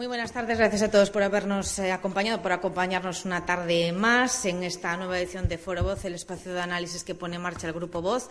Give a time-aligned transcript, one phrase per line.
[0.00, 4.46] Muy buenas tardes, gracias a todos por habernos eh, acompañado, por acompañarnos una tarde más
[4.46, 7.66] en esta nueva edición de Foro Voz, el espacio de análisis que pone en marcha
[7.66, 8.30] el Grupo Voz,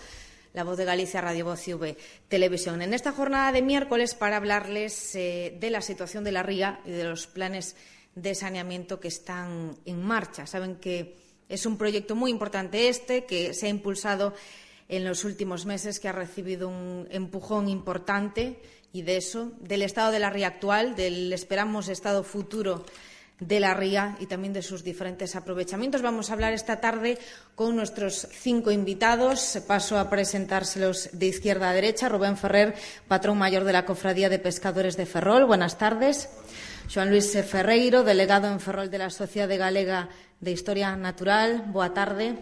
[0.56, 1.96] la Voz de Galicia, Radio Voz y V
[2.28, 2.82] Televisión.
[2.82, 6.90] En esta jornada de miércoles para hablarles eh, de la situación de la ría y
[6.90, 7.76] de los planes
[8.16, 10.48] de saneamiento que están en marcha.
[10.48, 11.18] Saben que
[11.50, 14.34] es un proyecto muy importante este, que se ha impulsado
[14.88, 18.60] en los últimos meses, que ha recibido un empujón importante
[18.92, 22.86] y de eso, del estado de la ría actual, del esperamos estado futuro
[23.40, 26.02] de la ría y también de sus diferentes aprovechamientos.
[26.02, 27.18] Vamos a hablar esta tarde
[27.56, 29.60] con nuestros cinco invitados.
[29.68, 32.10] Paso a presentárselos de izquierda a derecha.
[32.10, 32.76] Rubén Ferrer,
[33.08, 35.46] patrón mayor de la Cofradía de Pescadores de Ferrol.
[35.46, 36.30] Buenas tardes.
[36.94, 41.66] Joan Luis Ferreiro, delegado en Ferrol de la Sociedad Galega de Historia Natural.
[41.68, 42.36] Boa tarde.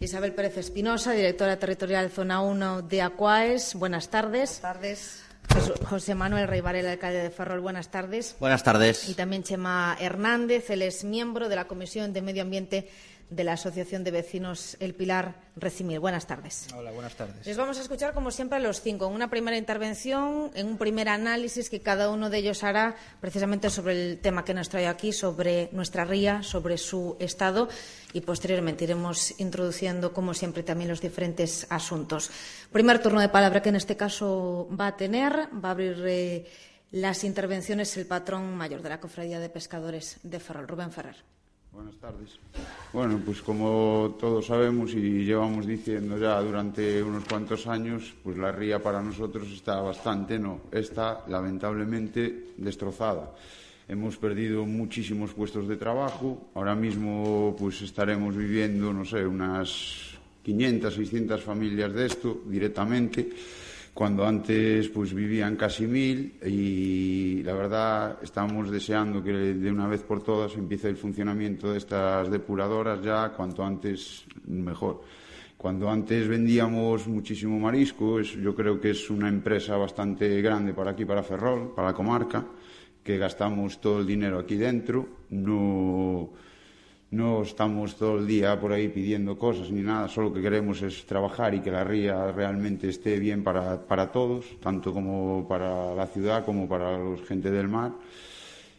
[0.00, 3.74] Isabel Pérez Espinosa, directora territorial Zona 1 de Acuaes.
[3.74, 4.60] Buenas tardes.
[4.60, 5.27] Buenas tardes.
[5.88, 8.36] José Manuel Rey Varela, alcalde de Ferrol, buenas tardes.
[8.40, 9.08] Buenas tardes.
[9.08, 12.88] Y también Chema Hernández, él es miembro de la Comisión de Medio Ambiente
[13.30, 16.00] de la Asociación de Vecinos El Pilar Recimir.
[16.00, 16.68] Buenas tardes.
[16.74, 17.46] Hola, buenas tardes.
[17.46, 20.78] Les vamos a escuchar, como siempre, a los cinco en una primera intervención, en un
[20.78, 24.86] primer análisis que cada uno de ellos hará precisamente sobre el tema que nos trae
[24.86, 27.68] aquí, sobre nuestra ría, sobre su estado
[28.12, 32.30] y posteriormente iremos introduciendo, como siempre, también los diferentes asuntos.
[32.72, 36.46] Primer turno de palabra que en este caso va a tener, va a abrir eh,
[36.90, 41.37] las intervenciones el patrón mayor de la Cofradía de Pescadores de Ferrol, Rubén Ferrer.
[41.78, 42.30] Buenas tardes.
[42.92, 48.50] Bueno, pues como todos sabemos y llevamos diciendo ya durante unos cuantos años, pues la
[48.50, 53.32] ría para nosotros está bastante, no, está lamentablemente destrozada.
[53.86, 56.50] Hemos perdido muchísimos puestos de trabajo.
[56.56, 63.30] Ahora mismo pues estaremos viviendo, no sé, unas 500, 600 familias de esto directamente
[63.98, 70.04] cuando antes pues vivían casi mil y la verdad estamos deseando que de una vez
[70.04, 75.02] por todas empiece el funcionamiento de estas depuradoras ya cuanto antes mejor.
[75.56, 81.04] Cuando antes vendíamos muchísimo marisco, yo creo que es una empresa bastante grande para aquí,
[81.04, 82.46] para Ferrol, para la comarca,
[83.02, 86.30] que gastamos todo el dinero aquí dentro, no
[87.10, 91.06] no estamos todo el día por ahí pidiendo cosas ni nada, solo que queremos es
[91.06, 96.06] trabajar y que la ría realmente esté bien para, para todos, tanto como para la
[96.06, 97.92] ciudad como para la gente del mar.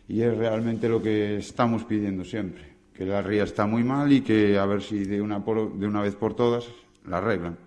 [0.08, 2.64] Y es realmente lo que estamos pidiendo siempre,
[2.94, 6.02] que la ría está muy mal y que a ver si de una, de una
[6.02, 6.66] vez por todas
[7.06, 7.58] la arreglan.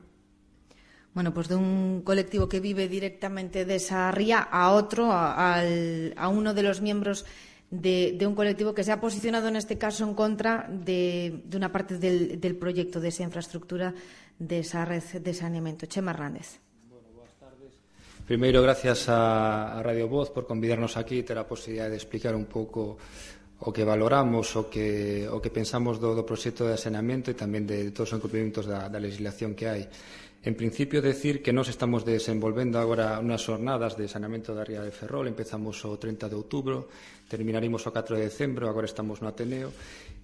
[1.15, 5.61] Bueno, pues de un colectivo que vive directamente de esa ría a otro, a,
[6.17, 7.27] a uno de los miembros
[7.72, 11.56] de, de un colectivo que se ha posicionado en este caso en contra de, de
[11.56, 13.94] una parte del, del, proyecto, de esa infraestructura,
[14.38, 15.87] de esa red de saneamiento.
[15.87, 16.61] Chema Hernández.
[16.91, 17.72] Bueno, buenas tardes.
[18.27, 22.37] Primeiro, gracias a, a Radio Voz por convidarnos aquí e ter a posibilidad de explicar
[22.37, 23.00] un pouco
[23.65, 27.65] o que valoramos o que, o que pensamos do, do proxecto de saneamento e tamén
[27.65, 29.88] de, de todos os incumprimentos da, da legislación que hai.
[30.43, 34.91] En principio, decir que nos estamos desenvolvendo agora unhas jornadas de saneamento da Ría de
[34.91, 35.31] Ferrol.
[35.31, 36.91] Empezamos o 30 de outubro,
[37.31, 39.71] terminaremos o 4 de decembro, agora estamos no Ateneo.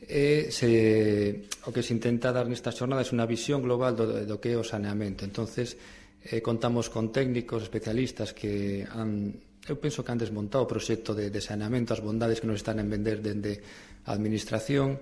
[0.02, 4.36] E se, o que se intenta dar nestas jornadas é unha visión global do, do
[4.42, 5.22] que é o saneamento.
[5.22, 5.78] entonces
[6.26, 11.28] eh, contamos con técnicos especialistas que han eu penso que han desmontado o proxecto de,
[11.28, 13.60] de saneamento, as bondades que nos están en vender dende
[14.08, 14.98] a administración,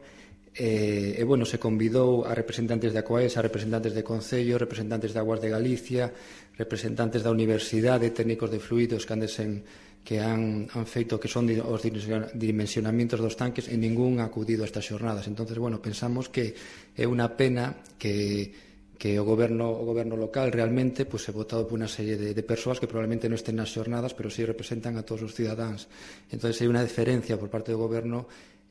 [0.56, 5.20] E, e bueno, se convidou a representantes da ACOAES, a representantes de Concello, representantes de
[5.20, 6.08] Aguas de Galicia,
[6.56, 9.60] representantes da Universidade, técnicos de fluidos que andesen
[10.00, 14.70] que han, han feito que son os dimensionamientos dos tanques e ningún ha acudido a
[14.70, 15.28] estas xornadas.
[15.28, 16.56] Entonces, bueno, pensamos que
[16.96, 18.64] é unha pena que
[18.96, 22.44] que o goberno o goberno local realmente pues, é votado por unha serie de, de
[22.48, 25.84] persoas que probablemente non estén nas xornadas, pero si sí representan a todos os cidadáns.
[26.32, 28.24] Entonces, hai unha diferencia por parte do goberno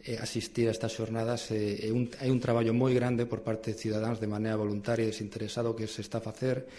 [0.05, 3.73] eh, asistir a estas xornadas eh, é un, hai un traballo moi grande por parte
[3.73, 6.69] de cidadáns de maneira voluntaria e desinteresado que se está a facer.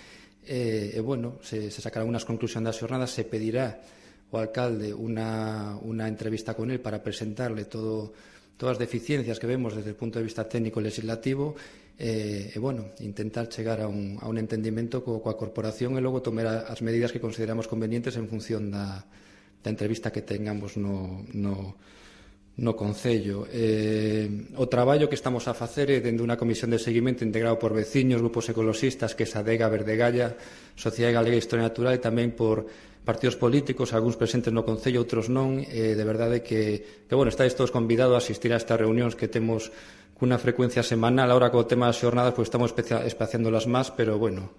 [0.46, 3.82] Eh, e bueno, se, se sacará unhas conclusión das xornadas se pedirá
[4.31, 8.14] o alcalde unha, unha entrevista con el para presentarle todo
[8.56, 11.58] todas as deficiencias que vemos desde o punto de vista técnico e legislativo
[11.99, 16.25] eh, e bueno, intentar chegar a un, a un entendimento co, coa corporación e logo
[16.25, 19.05] tomar as medidas que consideramos convenientes en función da,
[19.61, 21.76] da entrevista que tengamos no, no,
[22.56, 23.44] no Concello.
[23.53, 27.76] Eh, o traballo que estamos a facer é dende unha comisión de seguimento integrado por
[27.76, 30.32] veciños, grupos ecologistas, que é Sadega, Verdegalla,
[30.73, 32.64] Sociedade Galega de Historia Natural e tamén por
[33.05, 35.61] partidos políticos, algúns presentes no Concello, outros non.
[35.69, 39.29] Eh, de verdade que, que bueno, estáis todos convidados a asistir a estas reunións que
[39.29, 39.69] temos
[40.17, 41.29] cunha frecuencia semanal.
[41.29, 44.56] Ahora co tema das xornadas, pois estamos espaciándolas máis, pero bueno,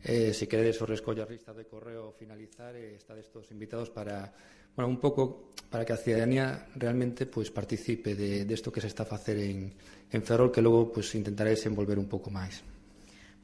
[0.00, 4.32] eh, se queredes o rescollo a lista de correo finalizar, eh, estades todos invitados para
[4.76, 8.86] bueno, un pouco para que a cidadanía realmente pues participe de, de esto que se
[8.86, 9.74] está a facer en,
[10.10, 12.62] en Ferrol que logo pues intentaré desenvolver un pouco máis.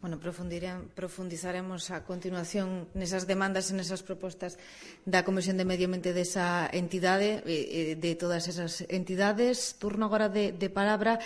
[0.01, 4.57] Bueno, profundizaremos a continuación nesas demandas e nesas propostas
[5.05, 9.77] da Comisión de Medio Ambiente desa entidade, de todas esas entidades.
[9.77, 11.21] Turno agora de, de palabra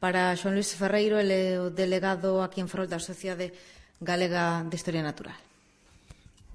[0.00, 3.52] para Xoan Luis Ferreiro, ele o delegado aquí en Ferrol da Sociedade
[4.00, 5.36] Galega de Historia Natural.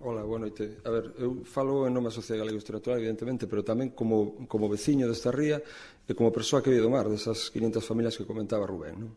[0.02, 0.80] Ola, boa noite.
[0.88, 4.72] A ver, eu falo en nome da Sociedade Galega Literatura, evidentemente, pero tamén como, como
[4.72, 8.64] veciño desta ría e como persoa que vive do mar, desas 500 familias que comentaba
[8.64, 8.96] Rubén.
[8.96, 9.12] Non?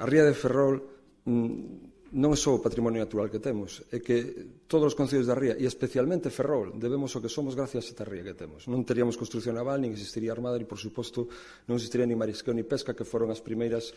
[0.00, 0.80] A ría de Ferrol
[1.28, 5.36] mm, non é só o patrimonio natural que temos, é que todos os concellos da
[5.36, 8.64] ría, e especialmente Ferrol, debemos o que somos gracias a esta ría que temos.
[8.64, 11.28] Non teríamos construcción naval, nin existiría armada, e, por suposto,
[11.68, 13.92] non existiría ni marisqueo ni pesca, que foron as primeiras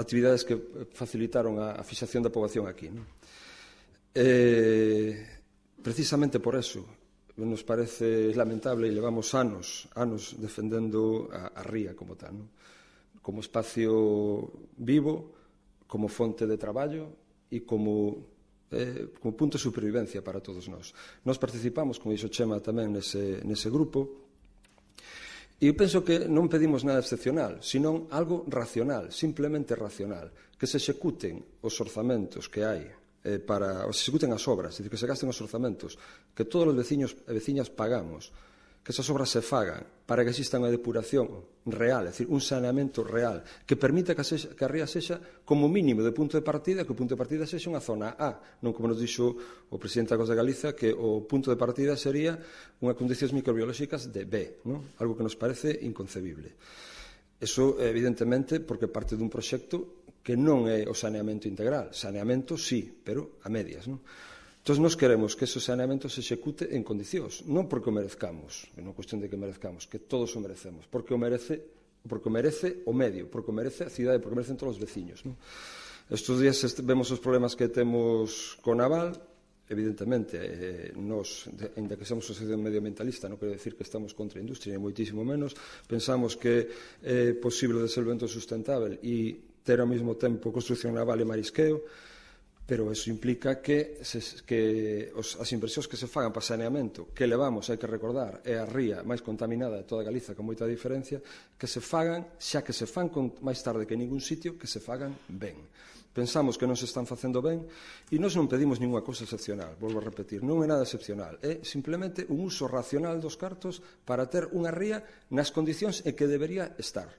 [0.00, 2.88] actividades que eh, facilitaron a, a fixación da poboación aquí.
[2.88, 3.04] Non?
[4.16, 5.41] Eh,
[5.82, 6.86] Precisamente por eso
[7.36, 12.48] nos parece lamentable e levamos anos, anos defendendo a, a ría como tal, non?
[13.22, 15.32] como espacio vivo,
[15.86, 17.08] como fonte de traballo
[17.48, 18.30] e como
[18.72, 20.92] eh, como punto de supervivencia para todos nós.
[21.24, 24.28] Nós participamos, como dixo Chema tamén nese, nese grupo,
[25.62, 30.82] e eu penso que non pedimos nada excepcional, senón algo racional, simplemente racional, que se
[30.82, 35.06] executen os orzamentos que hai eh, para se executen as obras, é dicir, que se
[35.06, 35.98] gasten os orzamentos,
[36.34, 38.34] que todos os veciños e veciñas pagamos,
[38.82, 41.30] que esas obras se fagan para que exista unha depuración
[41.70, 45.70] real, é dicir, un saneamento real, que permita que, sexa, que a ría sexa como
[45.70, 48.74] mínimo de punto de partida, que o punto de partida sexa unha zona A, non
[48.74, 49.38] como nos dixo
[49.70, 52.34] o presidente da Costa de Galiza, que o punto de partida sería
[52.82, 54.82] unha condicións microbiolóxicas de B, non?
[54.98, 56.58] algo que nos parece inconcebible.
[57.38, 61.90] Eso, evidentemente, porque parte dun proxecto que non é o saneamento integral.
[61.90, 64.00] Saneamento sí, pero a medias, non?
[64.62, 68.80] Entón, nos queremos que ese saneamento se execute en condicións, non porque o merezcamos, é
[68.80, 72.82] unha cuestión de que merezcamos, que todos o merecemos, porque o merece porque o merece
[72.86, 75.22] o medio, porque o merece a cidade, porque o merecen todos os veciños.
[75.26, 75.34] Non?
[76.10, 79.14] Estos días vemos os problemas que temos con Naval,
[79.70, 84.38] evidentemente, eh, nos, de, ainda que somos sociedade medioambientalista, non quero decir que estamos contra
[84.38, 85.54] a industria, ni moitísimo menos,
[85.86, 86.70] pensamos que
[87.02, 91.82] é eh, posible desenvolvemento sustentável e ter ao mesmo tempo construcción naval e marisqueo,
[92.66, 97.26] pero eso implica que, se, que os, as inversións que se fagan para saneamento, que
[97.26, 101.18] levamos, hai que recordar, é a ría máis contaminada de toda Galiza con moita diferencia,
[101.58, 104.78] que se fagan, xa que se fan con, máis tarde que ningún sitio, que se
[104.78, 105.58] fagan ben.
[106.12, 107.66] Pensamos que non se están facendo ben
[108.12, 111.66] e nós non pedimos ninguna cousa excepcional, volvo a repetir, non é nada excepcional, é
[111.66, 115.02] simplemente un uso racional dos cartos para ter unha ría
[115.34, 117.10] nas condicións en que debería estar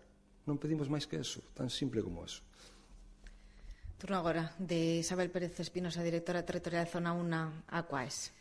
[0.43, 2.43] Non pedimos máis que eso, tan simple como eso.
[3.95, 8.35] Turno agora de Isabel Pérez Espinosa, directora territorial de Zona 1 Aquaes.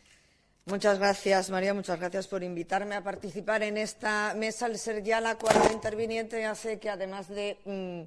[0.65, 1.73] Muchas gracias, María.
[1.73, 4.65] Muchas gracias por invitarme a participar en esta mesa.
[4.65, 8.01] Al ser ya la cuarta interviniente, hace que, además de mm,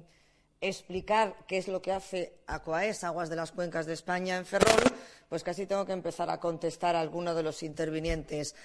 [0.61, 4.83] explicar qué es lo que hace Aquaes, Aguas de las Cuencas de España, en Ferrol,
[5.29, 8.55] pues casi tengo que empezar a contestar a alguno de los intervinientes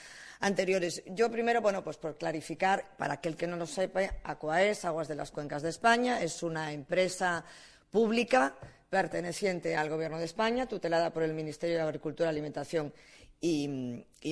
[0.41, 1.03] anteriores.
[1.07, 5.17] Yo primero, bueno, pues por clarificar, para aquel que no lo sepa, Aquaes, Aguas de
[5.17, 7.45] las Cuencas de España, es una empresa
[7.91, 8.57] pública
[8.89, 12.93] perteneciente al Gobierno de España, tutelada por el Ministerio de Agricultura, Alimentación
[13.41, 13.69] y,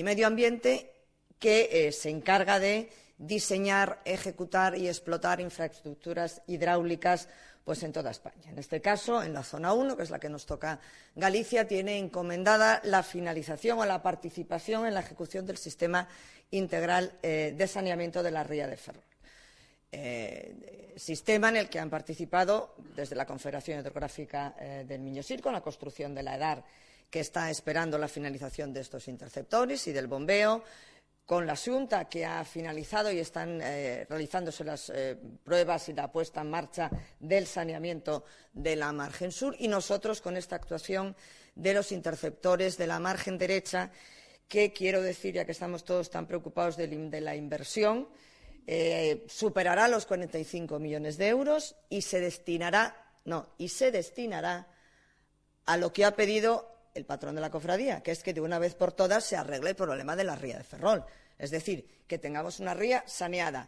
[0.03, 0.91] Medio Ambiente,
[1.39, 7.27] que eh, se encarga de diseñar, ejecutar y explotar infraestructuras hidráulicas
[7.63, 8.49] pues en toda España.
[8.49, 10.79] En este caso, en la zona 1, que es la que nos toca
[11.15, 16.07] Galicia, tiene encomendada la finalización o la participación en la ejecución del sistema
[16.51, 19.03] integral eh, de saneamiento de la ría de Ferrol.
[19.91, 25.53] Eh, sistema en el que han participado desde la Confederación Hidrográfica eh, del Miño-Sir con
[25.53, 26.63] la construcción de la EDAR,
[27.09, 30.63] que está esperando la finalización de estos interceptores y del bombeo,
[31.31, 36.11] con la Junta, que ha finalizado y están eh, realizándose las eh, pruebas y la
[36.11, 41.15] puesta en marcha del saneamiento de la margen sur, y nosotros con esta actuación
[41.55, 43.91] de los interceptores de la margen derecha,
[44.49, 48.09] que quiero decir, ya que estamos todos tan preocupados de, la inversión,
[48.67, 54.67] eh, superará los 45 millones de euros y se destinará, no, y se destinará
[55.63, 58.59] a lo que ha pedido el patrón de la cofradía, que es que de una
[58.59, 61.05] vez por todas se arregle el problema de la ría de Ferrol.
[61.41, 63.67] Es decir, que tengamos una ría saneada.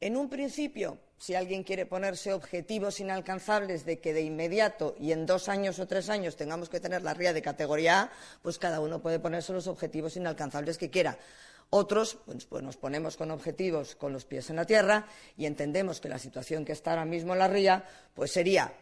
[0.00, 5.24] En un principio, si alguien quiere ponerse objetivos inalcanzables de que de inmediato y en
[5.24, 8.10] dos años o tres años tengamos que tener la ría de categoría A,
[8.42, 11.16] pues cada uno puede ponerse los objetivos inalcanzables que quiera.
[11.70, 15.06] Otros, pues, pues, nos ponemos con objetivos con los pies en la tierra
[15.36, 18.74] y entendemos que la situación que está ahora mismo en la ría, pues sería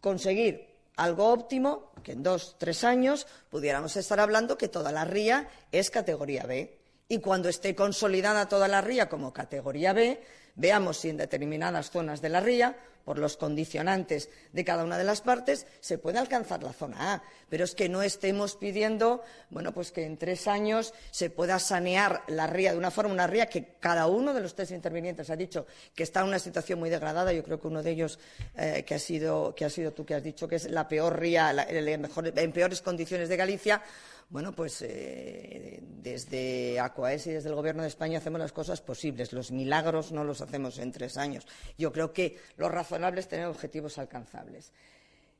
[0.00, 5.50] conseguir algo óptimo, que en dos, tres años pudiéramos estar hablando que toda la ría
[5.70, 6.81] es categoría B.
[7.08, 10.20] Y cuando esté consolidada toda la ría como categoría B,
[10.54, 15.04] veamos si en determinadas zonas de la ría por los condicionantes de cada una de
[15.04, 17.22] las partes, se puede alcanzar la zona A.
[17.48, 22.22] Pero es que no estemos pidiendo, bueno, pues que en tres años se pueda sanear
[22.28, 25.36] la ría de una forma, una ría que cada uno de los tres intervinientes ha
[25.36, 27.32] dicho que está en una situación muy degradada.
[27.32, 28.18] Yo creo que uno de ellos,
[28.56, 31.64] eh, que, ha sido, ha tú que has dicho que es la peor ría, la,
[31.64, 33.82] en peores condiciones de Galicia,
[34.28, 39.32] bueno, pues eh, desde ACOAES y desde el Gobierno de España hacemos las cosas posibles.
[39.32, 41.46] Los milagros no los hacemos en tres años.
[41.76, 44.72] Yo creo que lo razonable es tener objetivos alcanzables.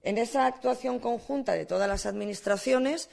[0.03, 3.09] En esa actuación conjunta de todas las administraciones,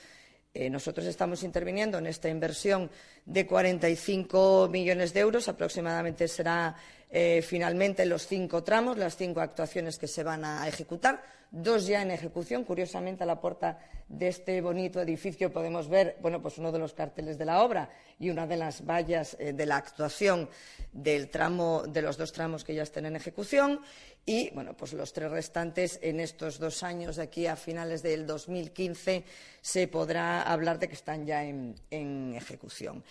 [0.53, 2.89] eh, nosotros estamos interviniendo en esta inversión
[3.25, 6.75] de 45 millones de euros, aproximadamente será
[7.11, 12.01] eh, finalmente los cinco tramos, las cinco actuaciones que se van a ejecutar, dos ya
[12.01, 12.63] en ejecución.
[12.63, 16.93] Curiosamente, a la puerta de este bonito edificio podemos ver bueno, pues uno de los
[16.93, 17.89] carteles de la obra
[18.19, 20.49] y una de las vallas eh, de la actuación
[20.91, 23.81] del tramo, de los dos tramos que ya estén en ejecución
[24.25, 28.27] y bueno, pues los tres restantes en estos dos años, de aquí a finales del
[28.27, 29.23] 2015,
[29.61, 33.03] se podrá hablar de que están ya en, en ejecución.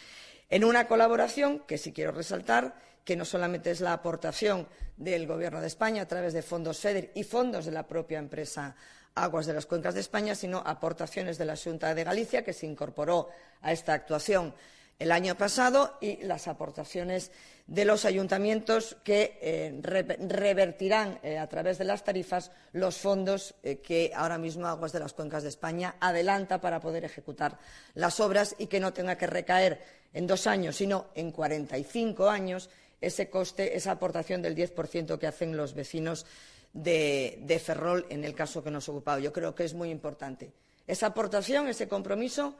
[0.50, 2.74] En una colaboración que sí quiero resaltar
[3.04, 7.12] que no solamente es la aportación del Gobierno de España a través de fondos FEDER
[7.14, 8.74] y fondos de la propia empresa
[9.14, 12.66] Aguas de las Cuencas de España, sino aportaciones de la Junta de Galicia, que se
[12.66, 13.28] incorporó
[13.62, 14.54] a esta actuación
[14.98, 17.30] el año pasado, y las aportaciones
[17.68, 23.78] de los ayuntamientos que eh, revertirán eh, a través de las tarifas los fondos eh,
[23.78, 27.58] que ahora mismo Aguas de las Cuencas de España adelanta para poder ejecutar
[27.94, 29.80] las obras y que no tenga que recaer
[30.14, 35.18] en dos años, sino en cuarenta y cinco años ese coste, esa aportación del 10%
[35.18, 36.26] que hacen los vecinos
[36.72, 39.18] de, Ferrol en el caso que nos ha ocupado.
[39.18, 40.52] Yo creo que es muy importante.
[40.86, 42.56] Esa aportación, ese compromiso,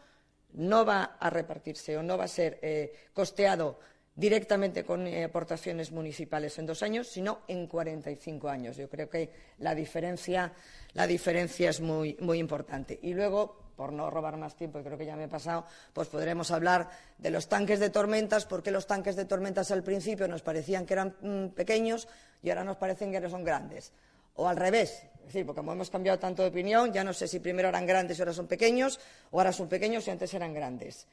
[0.55, 3.79] no va a repartirse o no va a ser eh, costeado
[4.15, 8.77] directamente con eh, aportaciones municipales en dos años, sino en 45 años.
[8.77, 10.53] Yo creo que la diferencia,
[10.95, 12.99] la diferencia es muy, muy importante.
[13.03, 16.51] Y luego, por no robar más tiempo, creo que ya me he pasado, pues podremos
[16.51, 20.85] hablar de los tanques de tormentas, porque los tanques de tormentas al principio nos parecían
[20.85, 22.09] que eran mm, pequeños
[22.43, 23.93] y ahora nos parecen que son grandes.
[24.35, 27.29] O al revés, es decir, porque como hemos cambiado tanto de opinión, ya no sé
[27.29, 28.99] si primero eran grandes y ahora son pequeños,
[29.31, 31.07] o ahora son pequeños y antes eran grandes.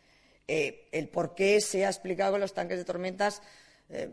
[0.47, 3.43] Eh, el por qué se ha explicado que los tanques de tormentas
[3.89, 4.09] eh,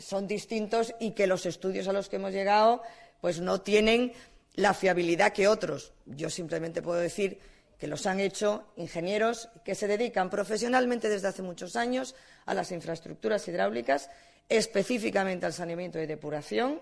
[0.00, 2.82] son distintos y que los estudios a los que hemos llegado
[3.20, 4.14] pues no tienen
[4.60, 5.92] la fiabilidad que otros.
[6.04, 7.38] Yo simplemente puedo decir
[7.78, 12.14] que los han hecho ingenieros que se dedican profesionalmente desde hace muchos años
[12.44, 14.10] a las infraestructuras hidráulicas,
[14.48, 16.80] específicamente al saneamiento y depuración,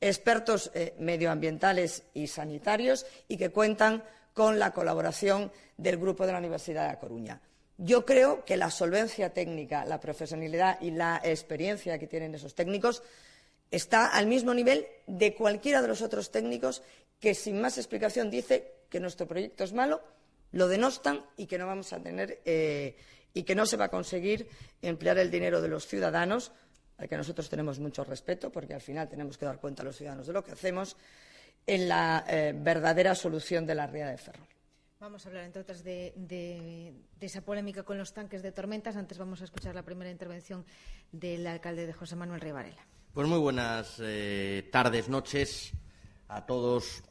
[0.00, 6.38] expertos eh, medioambientales y sanitarios y que cuentan con la colaboración del grupo de la
[6.38, 7.40] Universidad de La Coruña.
[7.78, 13.02] Yo creo que la solvencia técnica, la profesionalidad y la experiencia que tienen esos técnicos
[13.70, 16.82] está al mismo nivel de cualquiera de los otros técnicos
[17.20, 20.02] que, sin más explicación, dice que nuestro proyecto es malo,
[20.52, 22.96] lo denostan y que no vamos a tener eh,
[23.34, 24.48] y que no se va a conseguir
[24.82, 26.52] emplear el dinero de los ciudadanos,
[26.96, 29.96] al que nosotros tenemos mucho respeto, porque al final tenemos que dar cuenta a los
[29.96, 30.96] ciudadanos de lo que hacemos,
[31.66, 34.46] en la eh, verdadera solución de la ría de Ferrol.
[35.00, 38.96] Vamos a hablar, entre otras, de, esa polémica con los tanques de tormentas.
[38.96, 40.64] Antes vamos a escuchar la primera intervención
[41.12, 42.84] del alcalde de José Manuel Rey Varela.
[43.18, 45.72] Pues muy buenas eh, tardes, noches
[46.28, 47.02] a todos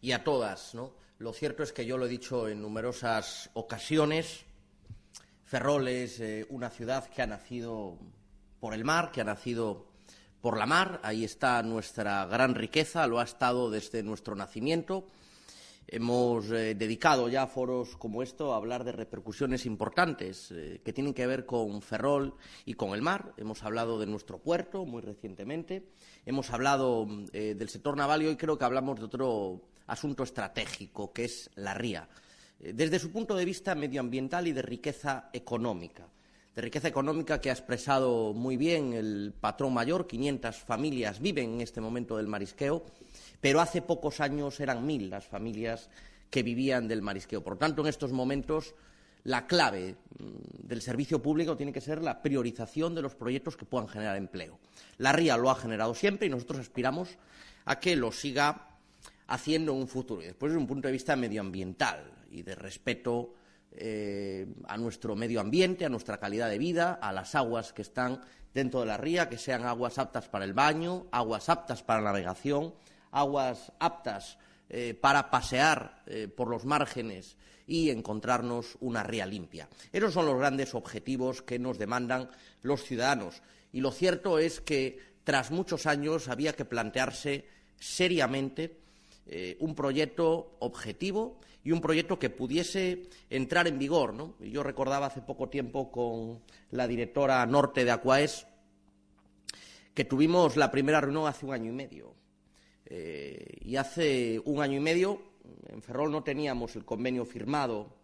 [0.00, 0.76] y a todas.
[1.20, 4.44] Lo cierto es que yo lo he dicho en numerosas ocasiones.
[5.44, 8.00] Ferrol es eh, una ciudad que ha nacido
[8.58, 9.86] por el mar, que ha nacido
[10.40, 10.98] por la mar.
[11.04, 15.06] Ahí está nuestra gran riqueza, lo ha estado desde nuestro nacimiento.
[15.90, 21.14] Hemos eh, dedicado ya foros como esto a hablar de repercusiones importantes eh, que tienen
[21.14, 22.34] que ver con Ferrol
[22.66, 23.32] y con el mar.
[23.38, 25.88] Hemos hablado de nuestro puerto muy recientemente.
[26.26, 31.10] Hemos hablado eh, del sector naval y hoy creo que hablamos de otro asunto estratégico,
[31.10, 32.06] que es la ría,
[32.60, 36.06] desde su punto de vista medioambiental y de riqueza económica.
[36.54, 40.06] De riqueza económica que ha expresado muy bien el patrón mayor.
[40.06, 42.84] 500 familias viven en este momento del marisqueo
[43.40, 45.90] pero hace pocos años eran mil las familias
[46.30, 47.42] que vivían del marisqueo.
[47.42, 48.74] Por tanto, en estos momentos
[49.24, 53.64] la clave mm, del servicio público tiene que ser la priorización de los proyectos que
[53.64, 54.58] puedan generar empleo.
[54.98, 57.18] La RIA lo ha generado siempre y nosotros aspiramos
[57.64, 58.68] a que lo siga
[59.26, 60.22] haciendo en un futuro.
[60.22, 63.34] Y después, desde un punto de vista medioambiental y de respeto
[63.72, 68.20] eh, a nuestro medio ambiente, a nuestra calidad de vida, a las aguas que están
[68.54, 72.12] dentro de la ría, que sean aguas aptas para el baño, aguas aptas para la
[72.12, 72.74] navegación,
[73.10, 74.38] aguas aptas
[74.68, 77.36] eh, para pasear eh, por los márgenes
[77.66, 79.68] y encontrarnos una ría limpia.
[79.92, 82.30] Esos son los grandes objetivos que nos demandan
[82.62, 83.42] los ciudadanos.
[83.72, 87.44] Y lo cierto es que, tras muchos años, había que plantearse
[87.78, 88.78] seriamente
[89.26, 94.34] eh, un proyecto objetivo y un proyecto que pudiese entrar en vigor.
[94.40, 98.46] Yo recordaba hace poco tiempo con la directora norte de Acuaes
[99.94, 102.17] que tuvimos la primera reunión hace un año y medio.
[102.90, 105.20] Eh, y hace un año y medio
[105.68, 107.94] en Ferrol no teníamos el convenio firmado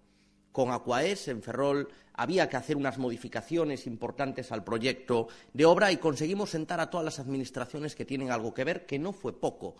[0.52, 1.28] con Acuaes.
[1.28, 6.80] En Ferrol había que hacer unas modificaciones importantes al proyecto de obra y conseguimos sentar
[6.80, 9.76] a todas las administraciones que tienen algo que ver, que no fue poco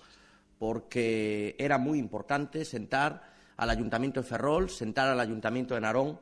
[0.59, 3.23] porque era muy importante sentar
[3.57, 6.19] al Ayuntamiento de Ferrol, sentar al Ayuntamiento de Narón,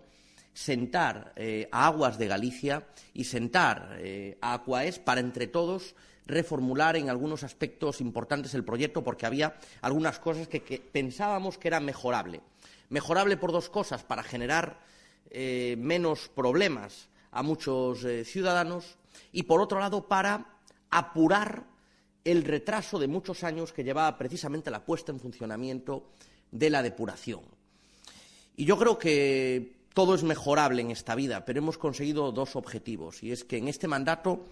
[0.52, 5.94] sentar eh, a Aguas de Galicia y sentar eh, a Acuaes para entre todos
[6.26, 11.84] reformular en algunos aspectos importantes el proyecto porque había algunas cosas que, pensábamos que eran
[11.84, 12.40] mejorable.
[12.90, 14.78] Mejorable por dos cosas, para generar
[15.30, 18.98] eh, menos problemas a muchos ciudadanos
[19.32, 20.58] y, por otro lado, para
[20.90, 21.64] apurar
[22.24, 26.10] el retraso de muchos años que llevaba precisamente la puesta en funcionamiento
[26.50, 27.40] de la depuración.
[28.56, 33.22] Y yo creo que todo es mejorable en esta vida, pero hemos conseguido dos objetivos,
[33.22, 34.44] y es que en este mandato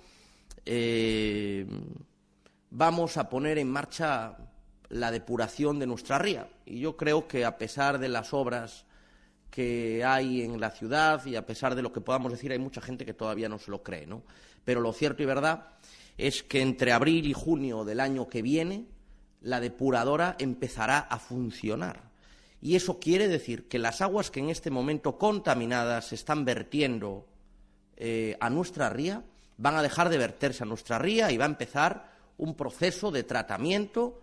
[0.67, 1.67] eh,
[2.71, 4.37] vamos a poner en marcha
[4.89, 6.49] la depuración de nuestra ría.
[6.67, 8.85] Y yo creo que a pesar de las obras
[9.51, 12.81] que hay en la ciudad y a pesar de lo que podamos decir, hay mucha
[12.81, 14.23] gente que todavía no se lo cree, ¿no?
[14.65, 15.69] Pero lo cierto y verdad
[16.19, 18.87] es que entre abril y junio del año que viene
[19.41, 22.10] la depuradora empezará a funcionar.
[22.63, 27.27] Y eso quiere decir que las aguas que en este momento contaminadas se están vertiendo
[27.97, 29.23] eh, a nuestra ría
[29.57, 33.25] van a dejar de verterse a nuestra ría y va a empezar un proceso de
[33.25, 34.21] tratamiento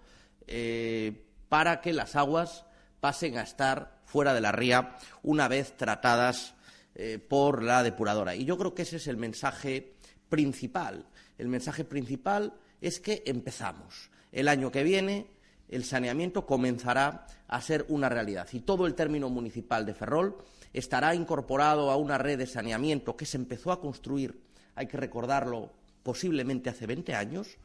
[0.47, 2.65] eh, para que las aguas
[2.99, 6.55] pasen a estar fuera de la ría una vez tratadas
[6.95, 8.35] eh, por la depuradora.
[8.35, 9.93] Y yo creo que ese es el mensaje
[10.29, 11.05] principal
[11.37, 14.09] el mensaje principal es que empezamos.
[14.31, 15.27] El año que viene
[15.69, 20.37] el saneamiento comenzará a ser una realidad y todo el término municipal de Ferrol
[20.73, 24.41] estará incorporado a una red de saneamiento que se empezó a construir,
[24.75, 25.71] hay que recordarlo,
[26.03, 27.57] posiblemente hace 20 años,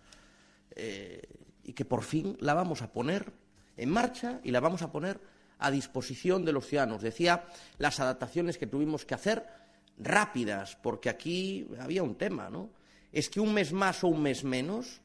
[0.75, 1.23] eh,
[1.65, 3.33] y que por fin la vamos a poner
[3.77, 5.21] en marcha y la vamos a poner
[5.59, 7.03] a disposición de los ciudadanos.
[7.03, 7.45] Decía
[7.79, 9.47] las adaptaciones que tuvimos que hacer
[9.99, 12.71] rápidas, porque aquí había un tema, ¿no?
[13.13, 15.01] es que un mes más o un mes menos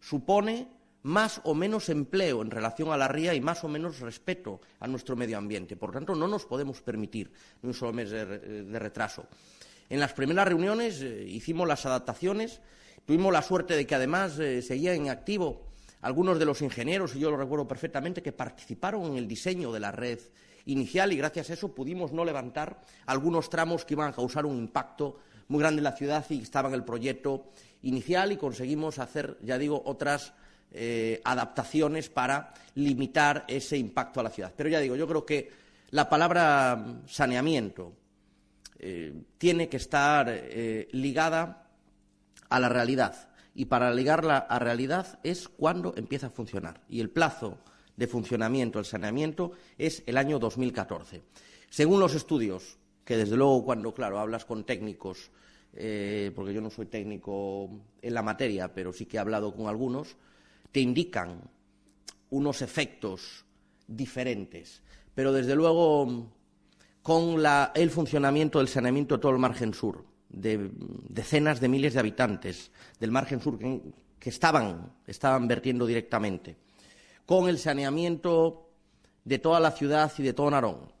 [0.00, 0.68] supone
[1.06, 4.88] más o menos empleo en relación a la ría y más o menos respeto a
[4.88, 5.76] nuestro medio ambiente.
[5.76, 7.30] Por tanto, no nos podemos permitir
[7.62, 9.28] ni un solo mes de, retraso.
[9.88, 12.60] En las primeras reuniones eh, hicimos las adaptaciones,
[13.04, 15.68] tuvimos la suerte de que además eh, seguían en activo
[16.00, 19.78] algunos de los ingenieros, y yo lo recuerdo perfectamente, que participaron en el diseño de
[19.78, 20.18] la red
[20.64, 24.58] inicial y gracias a eso pudimos no levantar algunos tramos que iban a causar un
[24.58, 29.38] impacto muy grande en la ciudad y estaba en el proyecto inicial y conseguimos hacer,
[29.40, 30.34] ya digo, otras
[30.72, 34.52] eh, adaptaciones para limitar ese impacto a la ciudad.
[34.54, 35.50] Pero ya digo, yo creo que
[35.90, 37.94] la palabra saneamiento
[38.78, 41.68] eh, tiene que estar eh, ligada
[42.50, 43.30] a la realidad.
[43.54, 46.82] Y para ligarla a realidad es cuando empieza a funcionar.
[46.90, 47.58] Y el plazo
[47.96, 51.22] de funcionamiento del saneamiento es el año 2014.
[51.70, 55.30] Según los estudios que desde luego cuando, claro, hablas con técnicos,
[55.72, 57.70] porque yo no soy técnico
[58.02, 60.16] en la materia, pero sí que he hablado con algunos,
[60.76, 61.40] te indican
[62.28, 63.46] unos efectos
[63.86, 64.82] diferentes.
[65.14, 66.28] Pero desde luego,
[67.00, 67.42] con
[67.74, 70.70] el funcionamiento del saneamiento de todo el margen sur, de
[71.08, 76.56] decenas de miles de habitantes del margen sur que, estaban, estaban vertiendo directamente,
[77.24, 78.68] con el saneamiento
[79.24, 80.92] de toda la ciudad y de todo Narón,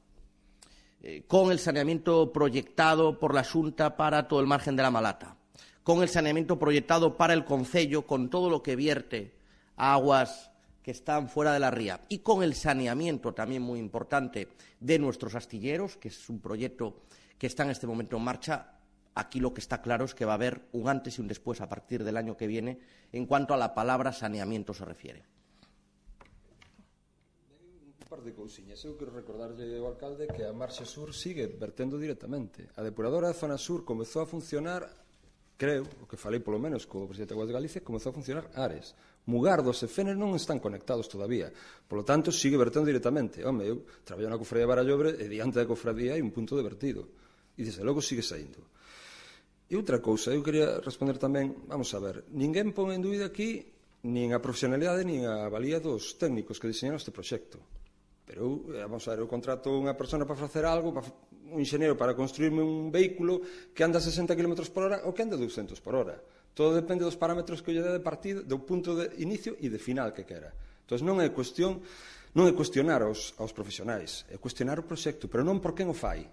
[1.02, 5.36] eh, con el saneamiento proyectado por la Junta para todo el margen de la Malata,
[5.82, 9.36] con el saneamiento proyectado para el Concello, con todo lo que vierte
[9.76, 10.50] aguas
[10.82, 15.34] que están fuera de la ría, y con el saneamiento también muy importante de nuestros
[15.34, 17.02] astilleros, que es un proyecto
[17.38, 18.72] que está en este momento en marcha.
[19.14, 21.60] Aquí lo que está claro es que va a haber un antes y un después
[21.60, 22.78] a partir del año que viene
[23.12, 25.24] en cuanto a la palabra saneamiento se refiere.
[28.06, 28.84] par de cousiñas.
[28.84, 32.70] Eu quero recordarlle ao alcalde que a Marxa Sur sigue vertendo directamente.
[32.78, 34.86] A depuradora da Zona Sur comezou a funcionar,
[35.58, 38.94] creo, o que falei polo menos co presidente de Aguas de a funcionar Ares.
[39.26, 41.50] Mugardos e Fénix non están conectados todavía.
[41.90, 43.42] Polo tanto, sigue vertendo directamente.
[43.42, 46.62] Home, eu traballo na cofradía de Barallobre e diante da cofradía hai un punto de
[46.62, 47.10] vertido.
[47.58, 48.62] E desde logo sigue saindo.
[49.66, 53.66] E outra cousa, eu quería responder tamén, vamos a ver, ninguén pon en dúbida aquí
[54.06, 57.58] nin a profesionalidade nin a valía dos técnicos que diseñaron este proxecto.
[58.22, 61.06] Pero eu, eh, vamos a ver, eu contrato unha persona para facer algo, para,
[61.50, 63.42] un enxeñero para construirme un vehículo
[63.74, 66.14] que anda a 60 km por hora ou que anda a 200 por hora.
[66.56, 69.76] Todo depende dos parámetros que lle dé de partida, do punto de inicio e de
[69.76, 70.56] final que quera.
[70.88, 71.84] Entón, non é cuestión
[72.32, 75.96] non é cuestionar aos, aos profesionais, é cuestionar o proxecto, pero non por quen o
[75.96, 76.24] fai,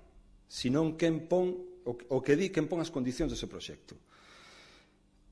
[0.48, 1.52] senón quen pon,
[1.84, 4.00] o, o que di quen pon as condicións dese proxecto.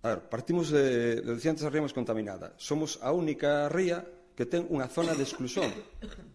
[0.03, 2.51] A ver, partimos de, de decía antes a ría máis contaminada.
[2.59, 4.03] Somos a única ría
[4.41, 5.69] que ten unha zona de exclusión.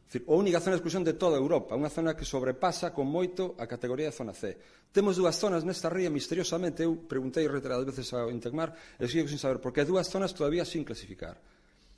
[0.06, 3.58] Dicir, a única zona de exclusión de toda Europa, unha zona que sobrepasa con moito
[3.58, 4.54] a categoría de zona C.
[4.94, 9.42] Temos dúas zonas nesta ría, misteriosamente, eu preguntei reiteradas veces ao Intecmar, e sigo sin
[9.42, 11.34] saber, porque hai dúas zonas todavía sin clasificar.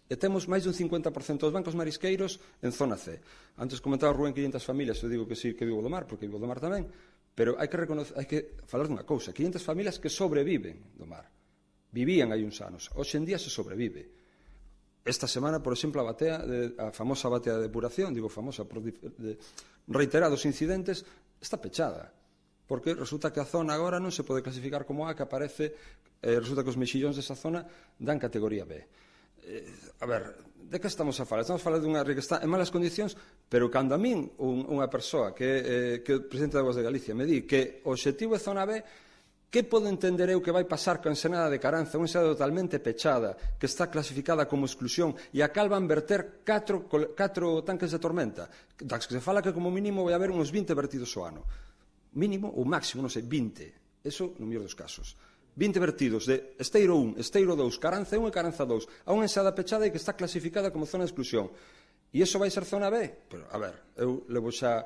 [0.08, 1.12] E temos máis dun 50%
[1.44, 3.20] dos bancos marisqueiros en zona C.
[3.60, 6.40] Antes comentaba Rubén 500 familias, eu digo que sí que vivo do mar, porque vivo
[6.40, 6.88] do mar tamén,
[7.36, 11.28] pero hai que, reconocer, hai que falar dunha cousa, 500 familias que sobreviven do mar.
[11.92, 14.16] Vivían hai uns anos, hoxe en día se sobrevive
[15.08, 18.84] Esta semana, por exemplo, a batea de, a famosa batea de depuración, digo famosa por
[18.84, 19.40] de,
[19.88, 21.00] reiterados incidentes,
[21.40, 22.12] está pechada.
[22.68, 25.72] Porque resulta que a zona agora non se pode clasificar como A, que aparece,
[26.20, 27.64] eh, resulta que os mexillóns desa zona
[27.96, 28.76] dan categoría B.
[29.48, 29.64] Eh,
[29.96, 30.36] a ver,
[30.68, 31.48] de que estamos a falar?
[31.48, 33.16] Estamos a falar dunha área que está en malas condicións,
[33.48, 36.84] pero cando a min un, unha persoa que, eh, que o presidente de Aguas de
[36.84, 38.84] Galicia me di que o objetivo é zona B,
[39.48, 43.32] Que podo entender eu que vai pasar con Senada de Caranza, unha cidade totalmente pechada,
[43.56, 46.84] que está clasificada como exclusión, e a cal van verter catro,
[47.16, 50.76] catro tanques de tormenta, das que se fala que como mínimo vai haber uns 20
[50.76, 51.48] vertidos ao ano.
[52.12, 54.04] Mínimo ou máximo, non sei, 20.
[54.04, 55.16] Eso no mellor dos casos.
[55.56, 59.56] 20 vertidos de Esteiro 1, Esteiro 2, Caranza 1 e Caranza 2, a unha ensada
[59.56, 61.48] pechada e que está clasificada como zona de exclusión.
[62.12, 63.24] E iso vai ser zona B?
[63.32, 64.84] Pero, a ver, eu levo xa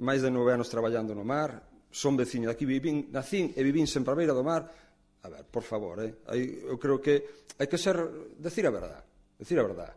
[0.00, 3.88] máis de nove anos traballando no mar, son veciño de aquí, vivín, nacín e vivín
[3.88, 4.68] sempre a beira do mar.
[5.24, 6.22] A ver, por favor, eh?
[6.30, 7.98] Aí, eu creo que hai que ser,
[8.38, 9.02] decir a verdad,
[9.38, 9.92] decir a verdad.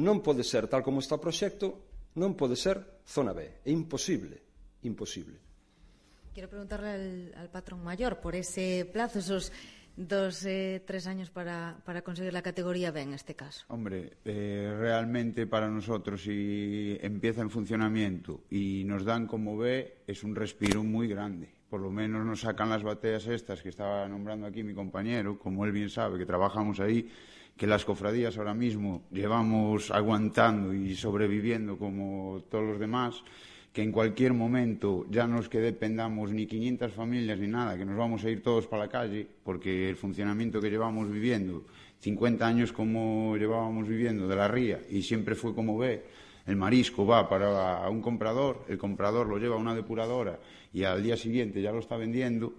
[0.00, 3.62] Non pode ser, tal como está o proxecto, non pode ser zona B.
[3.62, 4.40] É imposible,
[4.82, 5.38] imposible.
[6.34, 7.06] Quiero preguntarle al,
[7.38, 9.54] al patrón mayor por ese plazo, esos
[9.96, 13.64] dos, eh, tres años para, para conseguir la categoría B en este caso?
[13.68, 20.24] Hombre, eh, realmente para nosotros si empieza en funcionamiento y nos dan como B es
[20.24, 21.54] un respiro muy grande.
[21.68, 25.64] Por lo menos nos sacan las bateas estas que estaba nombrando aquí mi compañero, como
[25.64, 27.08] él bien sabe, que trabajamos ahí,
[27.56, 33.22] que las cofradías ahora mismo llevamos aguantando y sobreviviendo como todos los demás
[33.74, 37.84] que en cualquier momento ya no es que dependamos ni 500 familias ni nada, que
[37.84, 41.64] nos vamos a ir todos para la calle, porque el funcionamiento que llevamos viviendo,
[41.98, 46.04] 50 años como llevábamos viviendo de la ría, y siempre fue como ve,
[46.46, 50.38] el marisco va para un comprador, el comprador lo lleva a una depuradora
[50.72, 52.54] y al día siguiente ya lo está vendiendo,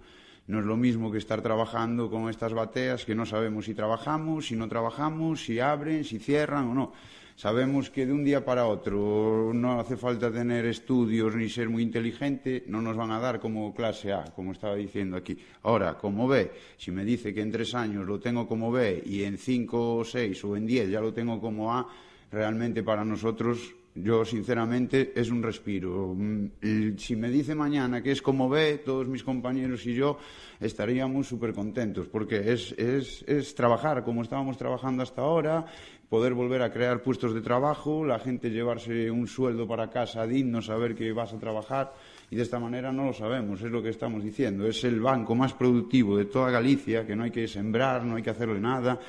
[0.46, 4.46] no es lo mismo que estar trabajando con estas bateas que no sabemos si trabajamos,
[4.46, 6.92] si no trabajamos, si abren, si cierran o no.
[7.36, 11.82] Sabemos que de un día para otro no hace falta tener estudios ni ser muy
[11.82, 15.36] inteligente, no nos van a dar como clase A, como estaba diciendo aquí.
[15.62, 19.24] Ahora, como B, si me dice que en tres años lo tengo como B y
[19.24, 21.86] en cinco o seis o en diez ya lo tengo como A,
[22.32, 26.14] realmente para nosotros yo sinceramente es un respiro.
[26.14, 30.18] Mm, si me dice mañana que es como B, todos mis compañeros y yo
[30.60, 35.66] estaríamos súper contentos, porque es, es, trabajar como estábamos trabajando hasta ahora,
[36.08, 40.62] poder volver a crear puestos de trabajo, la gente llevarse un sueldo para casa digno,
[40.62, 41.94] saber que vas a trabajar
[42.30, 44.66] y de esta manera no lo sabemos, es lo que estamos diciendo.
[44.66, 48.22] Es el banco más productivo de toda Galicia, que no hay que sembrar, no hay
[48.22, 49.00] que hacerle nada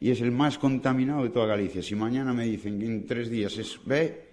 [0.00, 1.82] y es el más contaminado de toda Galicia.
[1.82, 4.23] Si mañana me dicen que en tres días es B,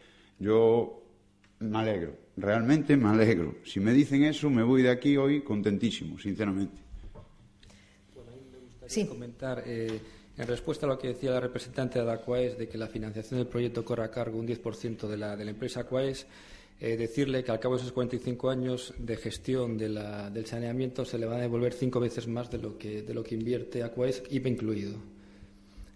[0.42, 1.04] yo
[1.60, 3.56] me alegro, realmente me alegro.
[3.64, 6.82] Si me dicen eso, me voy de aquí hoy contentísimo, sinceramente.
[7.14, 9.06] Bueno, a mí me gustaría sí.
[9.06, 9.64] comentar...
[9.66, 10.00] Eh,
[10.38, 13.48] En respuesta a lo que decía la representante de Aquaes de que la financiación del
[13.48, 16.26] proyecto corre a cargo un 10% de la, de la empresa Aquaes,
[16.80, 21.06] eh, decirle que al cabo de esos 45 años de gestión de la, del saneamiento
[21.06, 23.84] se le va a devolver cinco veces más de lo que, de lo que invierte
[23.84, 24.94] Aquaes, IVA incluido.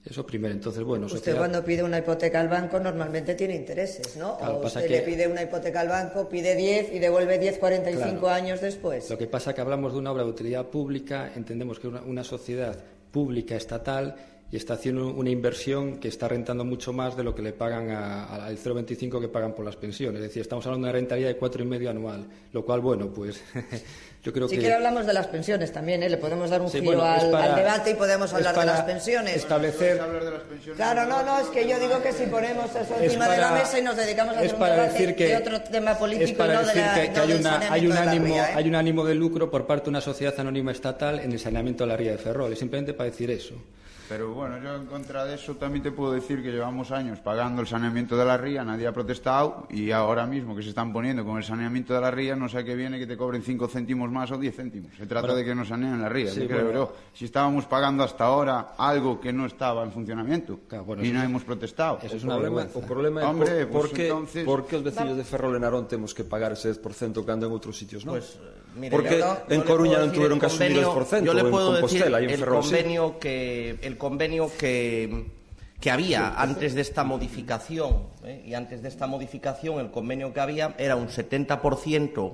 [0.05, 0.53] Eso primero.
[0.53, 1.39] Entonces, bueno, usted sociedad...
[1.39, 4.37] cuando pide una hipoteca al banco normalmente tiene intereses, ¿no?
[4.37, 4.89] Claro, o usted que...
[4.89, 8.27] le pide una hipoteca al banco, pide 10 y devuelve 10 45 claro.
[8.27, 9.09] años después.
[9.09, 12.01] Lo que pasa es que hablamos de una obra de utilidad pública, entendemos que una,
[12.01, 12.77] una sociedad
[13.11, 14.15] pública estatal
[14.55, 17.89] y está haciendo una inversión que está rentando mucho más de lo que le pagan
[17.89, 20.21] al 0,25 que pagan por las pensiones.
[20.21, 23.09] Es decir, estamos hablando de una rentabilidad de cuatro y medio anual, lo cual, bueno,
[23.13, 23.41] pues
[24.23, 24.61] yo creo si que...
[24.61, 26.09] Si quiere hablamos de las pensiones también, ¿eh?
[26.09, 29.35] le podemos dar un giro al, debate y podemos hablar de las pensiones.
[29.35, 30.01] Establecer...
[30.77, 33.77] Claro, no, no, es que yo digo que si ponemos eso encima de la mesa
[33.77, 36.61] y nos dedicamos a hacer un debate de otro tema político es para y no
[36.61, 38.39] decir de la, que, hay, una, hay, un ánimo, ¿eh?
[38.39, 41.83] hay un ánimo de lucro por parte de una sociedad anónima estatal en el saneamiento
[41.83, 43.55] de la ría de Ferrol, es simplemente para decir eso.
[44.07, 47.61] Pero bueno, yo en contra de eso también te puedo decir que llevamos años pagando
[47.61, 51.25] el saneamiento de la ría, nadie ha protestado y ahora mismo que se están poniendo
[51.25, 54.11] con el saneamiento de la ría, no sé qué viene que te cobren 5 céntimos
[54.11, 54.91] más o 10 céntimos.
[54.95, 56.31] Se trata de que nos saneen la ría.
[56.31, 56.93] Sí, creo yo.
[57.13, 60.59] Si estábamos pagando hasta ahora algo que no estaba en funcionamiento
[61.01, 61.97] y no hemos protestado.
[62.03, 64.45] Eso es una problema, o problema Hombre, por, pues por, que, entonces...
[64.45, 67.51] por que os veciños de Ferrol e Narón temos que pagar ese 10% cando en
[67.51, 68.21] outros sitios, non?
[68.21, 68.37] Pues,
[68.75, 71.43] mire, Porque yo, en yo Coruña tuveron el que asumir el convenio- 10%, yo le
[71.49, 72.69] puedo en Compostela decir e en el Ferrol sí.
[72.69, 75.33] convenio que el convenio que
[75.79, 78.43] que había antes de esta modificación ¿eh?
[78.45, 82.33] y antes de esta modificación el convenio que había era un 70%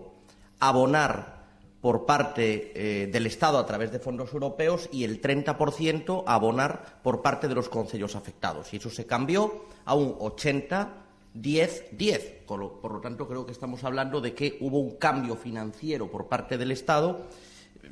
[0.59, 1.41] abonar
[1.81, 7.23] por parte eh, del Estado a través de fondos europeos y el 30% abonar por
[7.23, 8.71] parte de los concellos afectados.
[8.71, 10.97] Y eso se cambió a un 80
[11.33, 12.45] 10-10.
[12.45, 16.11] Por lo, por lo tanto, creo que estamos hablando de que hubo un cambio financiero
[16.11, 17.25] por parte del Estado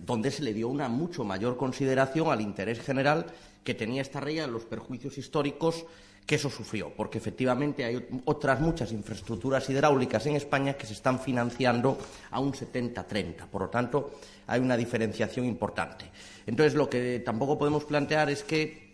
[0.05, 3.25] donde se le dio una mucho mayor consideración al interés general
[3.63, 5.85] que tenía esta ría, los perjuicios históricos
[6.29, 11.19] que eso sufrió, porque efectivamente hay otras muchas infraestructuras hidráulicas en España que se están
[11.19, 11.97] financiando
[12.29, 13.47] a un 70-30.
[13.47, 14.11] Por lo tanto,
[14.45, 16.05] hay una diferenciación importante.
[16.45, 18.89] Entonces, lo que tampoco podemos plantear es que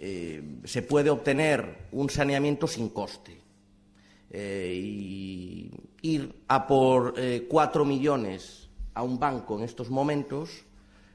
[0.00, 3.40] eh, se puede obtener un saneamiento sin coste.
[4.30, 5.70] Eh, y
[6.02, 10.64] ir a por eh, cuatro millones a un banco en estos momentos,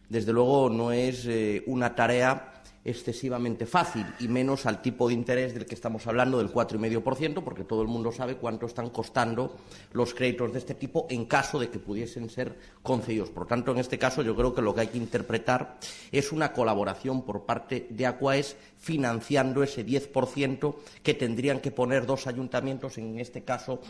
[0.07, 1.27] desde luego no es
[1.65, 2.48] una tarea
[2.89, 7.63] excesivamente fácil y menos al tipo de interés del que estamos hablando del 4,5%, porque
[7.63, 9.55] todo el mundo sabe cuánto están costando
[9.93, 13.29] los créditos de este tipo en caso de que pudiesen ser concedidos.
[13.29, 15.77] Por tanto, en este caso, yo creo que lo que hay que interpretar
[16.11, 22.27] es una colaboración por parte de Aquaes financiando ese 10% que tendrían que poner dos
[22.27, 23.81] ayuntamientos, en este caso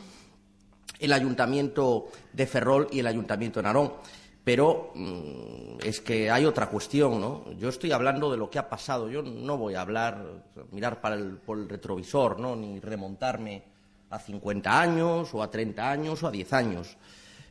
[1.00, 3.94] el Ayuntamiento de Ferrol y el Ayuntamiento de Narón.
[4.50, 7.54] Pero mmm, es que hay otra cuestión, ¿no?
[7.60, 9.08] Yo estoy hablando de lo que ha pasado.
[9.08, 10.26] Yo no voy a hablar,
[10.72, 12.56] mirar para el, por el retrovisor, ¿no?
[12.56, 13.62] Ni remontarme
[14.10, 16.98] a 50 años o a 30 años o a 10 años.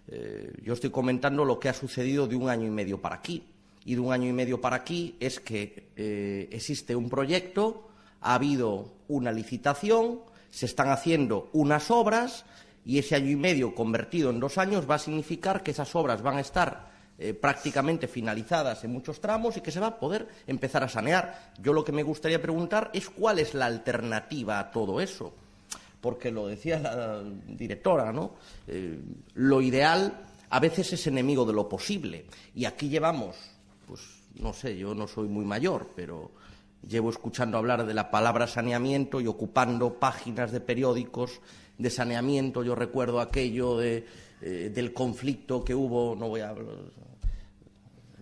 [0.08, 3.44] Eh, yo estoy comentando lo que ha sucedido de un año y medio para aquí.
[3.84, 7.90] Y de un año y medio para aquí es que eh, existe un proyecto,
[8.22, 10.18] ha habido una licitación,
[10.50, 12.44] se están haciendo unas obras
[12.84, 16.22] y ese año y medio convertido en dos años va a significar que esas obras
[16.22, 16.88] van a estar
[17.20, 21.52] eh, prácticamente finalizadas en muchos tramos y que se va a poder empezar a sanear.
[21.60, 25.34] Yo lo que me gustaría preguntar es cuál es la alternativa a todo eso.
[26.00, 28.34] Porque lo decía la directora, ¿no?
[28.68, 29.00] Eh,
[29.34, 32.26] lo ideal a veces es enemigo de lo posible.
[32.54, 33.36] Y aquí llevamos,
[33.86, 34.00] pues
[34.36, 36.30] no sé, yo no soy muy mayor, pero
[36.86, 41.40] llevo escuchando hablar de la palabra saneamiento y ocupando páginas de periódicos
[41.76, 42.62] de saneamiento.
[42.62, 44.04] Yo recuerdo aquello eh,
[44.40, 46.54] del conflicto que hubo, no voy a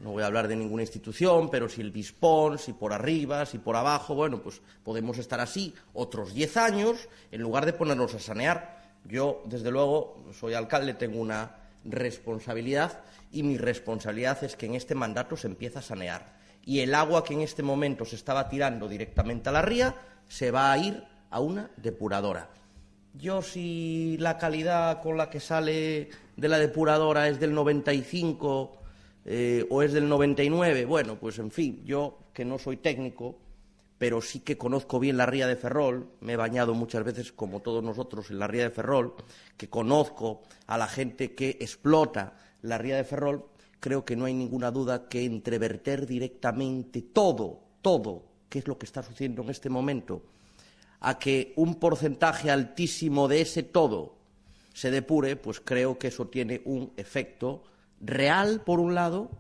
[0.01, 3.59] no voy a hablar de ninguna institución, pero si el Bispón, si por arriba, si
[3.59, 8.21] por abajo, bueno, pues podemos estar así otros diez años en lugar de ponernos a
[8.21, 8.77] sanear.
[9.05, 13.01] Yo, desde luego, soy alcalde, tengo una responsabilidad
[13.33, 16.37] y mi responsabilidad es que en este mandato se empieza a sanear.
[16.67, 19.95] Y el agua que en este momento se estaba tirando directamente a la ría
[20.29, 22.51] se va a ir a una depuradora.
[23.15, 28.77] Yo si la calidad con la que sale de la depuradora es del 95
[29.25, 33.39] eh, o es del 99, bueno, pues en fin, yo que no soy técnico,
[33.99, 37.61] pero sí que conozco bien la ría de Ferrol, me he bañado muchas veces como
[37.61, 39.15] todos nosotros en la ría de Ferrol,
[39.57, 43.47] que conozco a la gente que explota la ría de Ferrol,
[43.81, 48.87] creo que no hay ninguna duda que entreverter directamente todo, todo, que es lo que
[48.87, 50.23] está sucediendo en este momento,
[51.01, 54.17] a que un porcentaje altísimo de ese todo
[54.73, 57.65] se depure, pues creo que eso tiene un efecto
[58.01, 59.31] real, por un lado,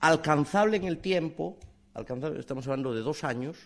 [0.00, 1.56] alcanzable en el tiempo,
[1.94, 3.56] alcanzable, estamos hablando de dos años,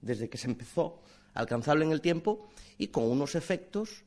[0.00, 1.00] desde que se empezó,
[1.34, 4.04] alcanzable en el tiempo, y con unos efectos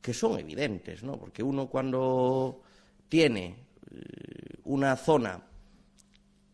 [0.00, 1.18] que son evidentes, ¿no?
[1.18, 2.60] Porque uno cuando
[3.08, 3.56] tiene
[4.64, 5.42] una zona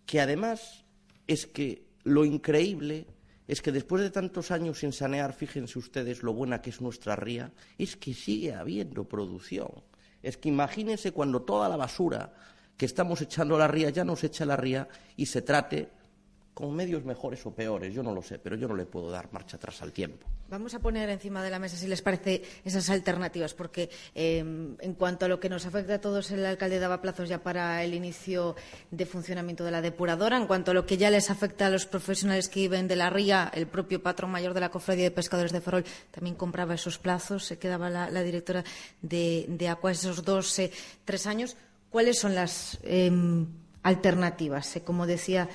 [0.06, 0.84] que además
[1.26, 3.06] es que lo increíble
[3.46, 7.16] es que después de tantos años sin sanear, fíjense ustedes lo buena que es nuestra
[7.16, 9.70] ría, es que sigue habiendo producción.
[10.22, 12.32] Es que imagínense cuando toda la basura
[12.76, 15.90] que estamos echando a la ría ya nos echa a la ría y se trate
[16.54, 19.32] con medios mejores o peores, yo no lo sé, pero yo no le puedo dar
[19.32, 20.26] marcha atrás al tiempo.
[20.50, 24.94] Vamos a poner encima de la mesa, si les parece, esas alternativas, porque eh, en
[24.94, 27.94] cuanto a lo que nos afecta a todos, el alcalde daba plazos ya para el
[27.94, 28.56] inicio
[28.90, 30.36] de funcionamiento de la depuradora.
[30.36, 33.10] En cuanto a lo que ya les afecta a los profesionales que viven de la
[33.10, 36.98] ría, el propio patrón mayor de la Cofradía de Pescadores de Ferrol también compraba esos
[36.98, 38.64] plazos, se quedaba la, directora
[39.02, 40.72] de, de esos dos, eh,
[41.04, 41.56] tres años.
[41.90, 43.46] ¿Cuáles son las em,
[43.84, 44.76] alternativas?
[44.76, 45.48] Eh, como decía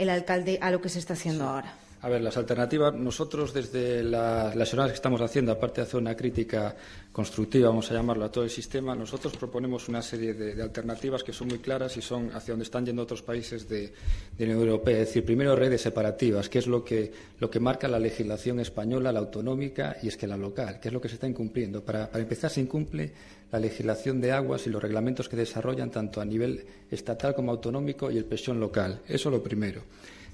[0.00, 1.74] el alcalde a lo que se está haciendo ahora?
[2.02, 6.16] A ver, las alternativas, nosotros desde las jornadas que estamos haciendo, aparte de hacer una
[6.16, 6.74] crítica
[7.12, 11.34] constructiva, vamos a llamarlo, a todo el sistema, nosotros proponemos una serie de, alternativas que
[11.34, 13.92] son muy claras y son hacia donde están yendo otros países de,
[14.38, 14.94] la Unión Europea.
[15.00, 19.12] Es decir, primero redes separativas, que es lo que, lo que marca la legislación española,
[19.12, 21.84] la autonómica y es que la local, que es lo que se está incumpliendo.
[21.84, 23.12] Para, para empezar, se incumple
[23.52, 28.10] la legislación de aguas y los reglamentos que desarrollan tanto a nivel estatal como autonómico
[28.10, 29.02] y el presión local.
[29.06, 29.82] Eso lo primero.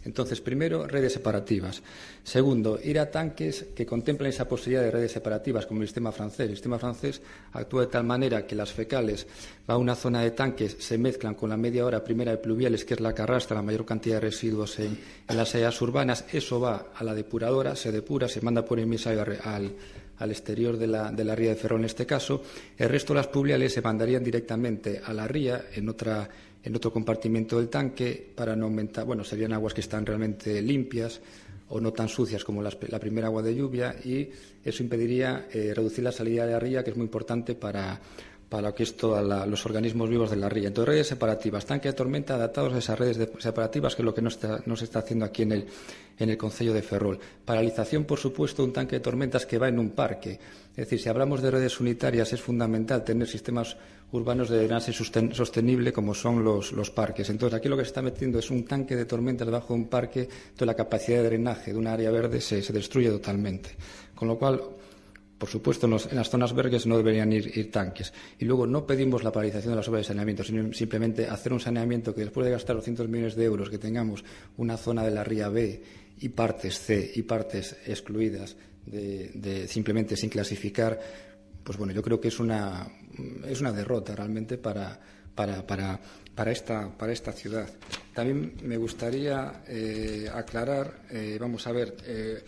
[0.06, 1.82] Entonces, primero, redes separativas.
[2.22, 6.48] Segundo, ir a tanques que contemplen esa posibilidad de redes separativas, como el sistema francés.
[6.48, 7.20] El sistema francés
[7.52, 9.26] actúa de tal manera que las fecales
[9.68, 12.84] va a una zona de tanques, se mezclan con la media hora primera de pluviales,
[12.84, 14.96] que es la que arrastra la mayor cantidad de residuos en,
[15.28, 16.24] las áreas urbanas.
[16.32, 19.72] Eso va a la depuradora, se depura, se manda por emisario al,
[20.18, 22.42] al exterior de la, de la ría de Ferrol en este caso.
[22.78, 26.28] El resto de las pluviales se mandarían directamente a la ría en otra
[26.66, 31.20] en otro compartimento del tanque para no aumentar, bueno, serían aguas que están realmente limpias
[31.68, 34.28] o no tan sucias como la primera agua de lluvia y
[34.64, 38.00] eso impediría eh, reducir la salida de la ría, que es muy importante para,
[38.48, 40.68] para lo que es todos los organismos vivos de la ría.
[40.68, 44.22] Entonces, redes separativas, tanque de tormenta adaptados a esas redes separativas, que es lo que
[44.22, 45.66] no, se está haciendo aquí en el,
[46.18, 47.18] en el de Ferrol.
[47.44, 50.38] Paralización, por supuesto, un tanque de tormentas que va en un parque.
[50.70, 53.76] Es decir, si hablamos de redes unitarias, es fundamental tener sistemas
[54.12, 57.28] urbanos de drenaje sostenible como son los, parques.
[57.30, 59.88] Entonces, aquí lo que se está metiendo es un tanque de tormentas debajo de un
[59.88, 63.70] parque, toda la capacidad de drenaje de un área verde se, destruye totalmente.
[64.14, 64.62] Con lo cual,
[65.38, 68.12] por supuesto, en, las zonas verdes no deberían ir, tanques.
[68.38, 71.60] Y luego no pedimos la paralización de las obras de saneamiento, sino simplemente hacer un
[71.60, 74.24] saneamiento que después de gastar 200 millones de euros, que tengamos
[74.56, 75.82] una zona de la ría B
[76.18, 80.98] y partes C y partes excluidas de simplemente sin clasificar,
[81.66, 82.86] pues bueno, yo creo que es una,
[83.46, 84.98] es una derrota realmente para,
[85.34, 86.00] para, para,
[86.34, 87.68] para, esta, para esta ciudad.
[88.14, 92.42] También me gustaría eh, aclarar, eh, vamos a ver, eh,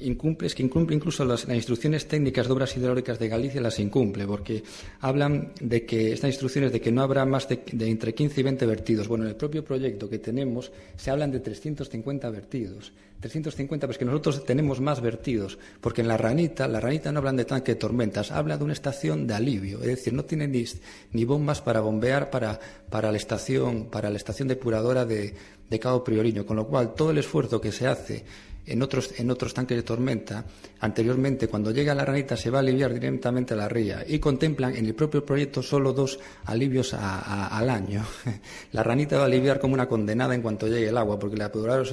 [0.00, 4.26] incumple, es que incumple incluso las, instrucciones técnicas de obras hidráulicas de Galicia las incumple,
[4.26, 4.62] porque
[5.00, 8.66] hablan de que estas instrucciones de que no habrá más de, entre 15 y 20
[8.66, 9.08] vertidos.
[9.08, 12.92] Bueno, en el propio proyecto que tenemos se hablan de 350 vertidos.
[13.20, 17.36] 350, pues que nosotros tenemos más vertidos, porque en la ranita, la ranita no hablan
[17.36, 20.64] de tanque de tormentas, habla de una estación de alivio, es decir, no tiene ni,
[21.12, 22.58] ni bombas para bombear para,
[22.90, 25.36] para, la estación, para la estación depuradora de,
[25.70, 28.24] de Cabo Prioriño, con lo cual todo el esfuerzo que se hace
[28.64, 30.44] en otros, en otros tanques de tormenta,
[30.80, 34.76] anteriormente, cuando llega la ranita, se va a aliviar directamente a la ría y contemplan
[34.76, 38.04] en el propio proyecto solo dos alivios al año.
[38.72, 41.44] la ranita va a aliviar como una condenada en cuanto llegue el agua, porque la
[41.44, 41.84] depuradora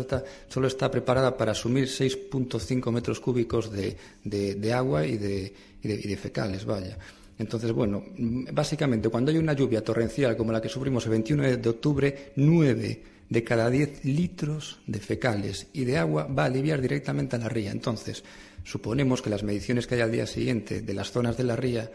[0.47, 6.17] solo está preparada para asumir 6.5 metros cúbicos de, de, agua y de, y de,
[6.17, 6.97] fecales, vaya.
[7.39, 8.03] Entonces, bueno,
[8.51, 13.01] básicamente, cuando hay una lluvia torrencial como la que sufrimos el 21 de octubre, nueve
[13.29, 17.49] de cada 10 litros de fecales y de agua va a aliviar directamente a la
[17.49, 17.71] ría.
[17.71, 18.23] Entonces,
[18.63, 21.91] suponemos que las mediciones que hay al día siguiente de las zonas de la ría,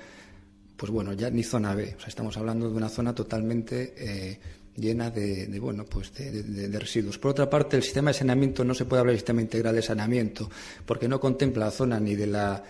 [0.76, 1.94] pues bueno, ya ni zona B.
[1.96, 4.38] O sea, estamos hablando de una zona totalmente eh,
[4.76, 7.18] llena de, bueno, pues de, residuos.
[7.18, 9.82] Por otra parte, el sistema de saneamiento no se puede hablar de sistema integral de
[9.82, 10.50] saneamiento,
[10.86, 12.62] porque no contempla la zona ni de la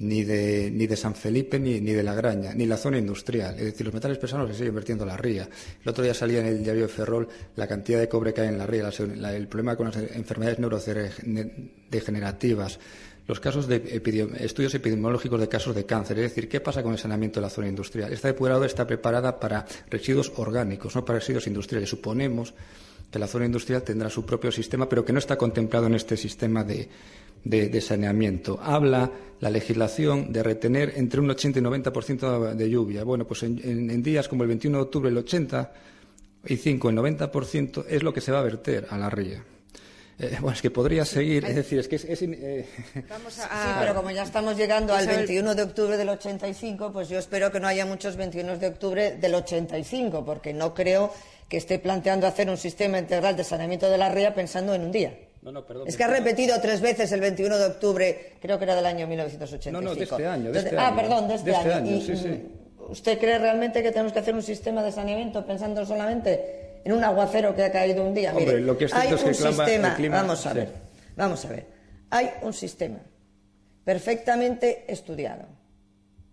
[0.00, 3.54] ni de, ni de San Felipe ni, ni, de La Graña, ni la zona industrial.
[3.58, 5.48] Es decir, los metales pesados se siguen vertiendo la ría.
[5.82, 8.48] El otro día salía en el diario de Ferrol la cantidad de cobre que hay
[8.48, 12.78] en la ría, el problema con las enfermedades neurodegenerativas,
[13.26, 14.00] los casos de
[14.40, 16.18] estudios epidemiológicos de casos de cáncer.
[16.18, 18.10] Es decir, ¿qué pasa con el saneamiento de la zona industrial?
[18.12, 21.90] Esta depuradora está preparada para residuos orgánicos, no para residuos industriales.
[21.90, 22.54] Suponemos
[23.10, 26.16] que la zona industrial tendrá su propio sistema, pero que no está contemplado en este
[26.16, 26.88] sistema de,
[27.44, 28.58] de, saneamiento.
[28.62, 33.04] Habla la legislación de retener entre un 80 y 90% de lluvia.
[33.04, 35.72] Bueno, pues en, días como el 21 de octubre el 80
[36.46, 39.42] y 5, el 90% es lo que se va a verter a la ría.
[40.18, 42.04] Eh, bueno, es que podría seguir, es decir, es que es...
[42.04, 43.40] Eh, sí,
[43.78, 47.58] pero como ya estamos llegando al 21 de octubre del 85, pues yo espero que
[47.58, 51.10] no haya muchos 21 de octubre del 85, porque no creo
[51.48, 54.92] que esté planteando hacer un sistema integral de saneamiento de la ría pensando en un
[54.92, 55.14] día.
[55.42, 55.88] No, no, perdón.
[55.88, 59.06] Es que ha repetido tres veces el 21 de octubre, creo que era del año
[59.06, 59.72] 1985.
[59.72, 60.52] No, no, de este año.
[60.52, 62.00] De este ah, perdón, de este, este año.
[62.00, 62.56] sí, sí.
[62.88, 67.04] ¿Usted cree realmente que tenemos que hacer un sistema de saneamiento pensando solamente en un
[67.04, 68.30] aguacero que ha caído un día.
[68.30, 70.56] Hombre, Mire, lo que es hay un que sistema, clima- vamos a sí.
[70.56, 70.68] ver,
[71.16, 71.66] vamos a ver,
[72.10, 72.98] hay un sistema
[73.84, 75.44] perfectamente estudiado,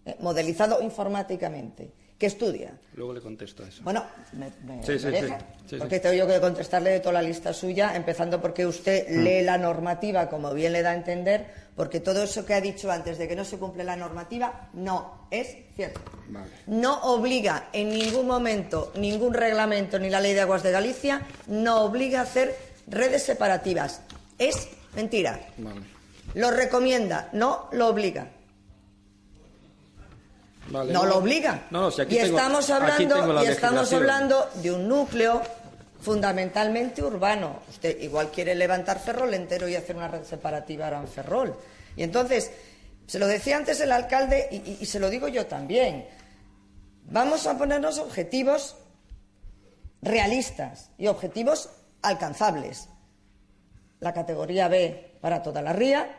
[0.05, 3.83] eh, modelizado informáticamente, que estudia Luego le contesto a eso.
[3.83, 4.03] bueno,
[4.33, 5.37] me, me- Sí, me sí, deja,
[5.69, 5.75] sí.
[5.77, 9.23] Porque tengo yo que contestarle de toda la lista suya, empezando porque usted Mm.
[9.23, 11.45] lee la normativa como bien le da a entender,
[11.75, 15.27] porque todo eso que ha dicho antes de que no se cumple la normativa no
[15.29, 16.01] es cierto.
[16.29, 16.47] Vale.
[16.65, 21.81] No obliga en ningún momento ningún reglamento ni la ley de aguas de Galicia no
[21.83, 22.55] obliga a hacer
[22.87, 24.01] redes separativas.
[24.39, 25.39] Es mentira.
[25.57, 25.81] Vale.
[26.33, 28.27] Lo recomienda, no lo obliga.
[30.69, 31.67] Vale, no lo obliga.
[31.71, 35.41] No, no, si aquí y tengo- estamos hablando, la y estamos hablando de un núcleo
[36.01, 37.59] fundamentalmente urbano.
[37.69, 41.55] Usted igual quiere levantar Ferrol entero y hacer una red separativa ahora en Ferrol.
[41.95, 42.51] Y entonces,
[43.07, 46.05] se lo decía antes el alcalde y, y- y se lo digo yo también.
[47.09, 48.75] Vamos a ponernos objetivos
[50.01, 51.69] realistas y objetivos
[52.01, 52.89] alcanzables.
[53.99, 56.16] La categoría B para toda la ría,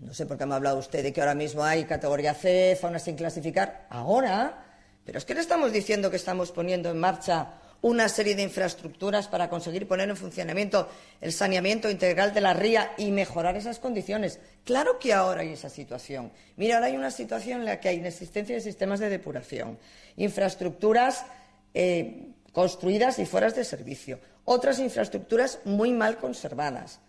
[0.00, 2.76] no sé por qué me ha hablado usted de que ahora mismo hay categoría C,
[2.80, 3.86] fauna sin clasificar.
[3.90, 4.64] Ahora,
[5.04, 9.28] pero es que le estamos diciendo que estamos poniendo en marcha una serie de infraestructuras
[9.28, 10.88] para conseguir poner en funcionamiento
[11.20, 14.38] el saneamiento integral de la ría y mejorar esas condiciones.
[14.64, 16.32] Claro que ahora hay esa situación.
[16.56, 19.78] Mira, ahora hay una situación en la que hay inexistencia de sistemas de depuración,
[20.16, 21.24] infraestructuras
[21.72, 27.00] eh, construidas y fueras de servicio, otras infraestructuras muy mal conservadas.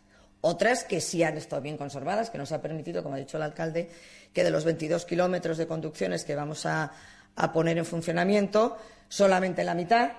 [0.41, 3.43] Otras que sí han estado bien conservadas, que nos ha permitido, como ha dicho el
[3.43, 3.89] alcalde,
[4.33, 6.91] que de los 22 kilómetros de conducciones que vamos a,
[7.35, 8.77] a poner en funcionamiento,
[9.07, 10.11] solamente la mitad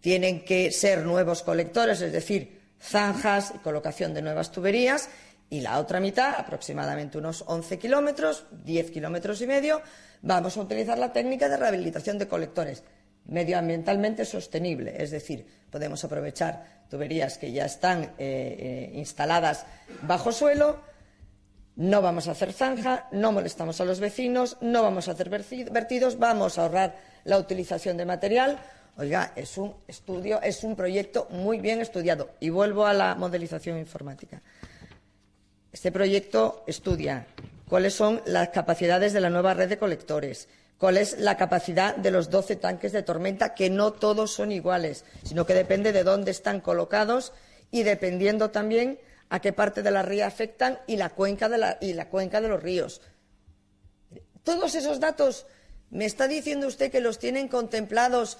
[0.00, 5.08] tienen que ser nuevos colectores, es decir, zanjas y colocación de nuevas tuberías,
[5.48, 9.82] y la otra mitad, aproximadamente unos 11 kilómetros, 10 kilómetros y medio,
[10.22, 12.82] vamos a utilizar la técnica de rehabilitación de colectores
[13.26, 19.64] medioambientalmente sostenible, es decir, podemos aprovechar tuberías que ya están eh, eh, instaladas
[20.02, 20.80] bajo suelo,
[21.76, 26.18] no vamos a hacer zanja, no molestamos a los vecinos, no vamos a hacer vertidos,
[26.18, 28.58] vamos a ahorrar la utilización de material.
[28.98, 32.32] Oiga, es un estudio, es un proyecto muy bien estudiado.
[32.40, 34.42] Y vuelvo a la modelización informática.
[35.72, 37.26] Este proyecto estudia
[37.66, 40.48] cuáles son las capacidades de la nueva red de colectores,
[40.82, 45.04] cuál es la capacidad de los 12 tanques de tormenta, que no todos son iguales,
[45.22, 47.32] sino que depende de dónde están colocados
[47.70, 51.78] y dependiendo también a qué parte de la ría afectan y la cuenca de, la-
[51.80, 53.00] y la cuenca de los ríos.
[54.42, 55.46] Todos esos datos,
[55.90, 58.38] ¿me está diciendo usted que los tienen contemplados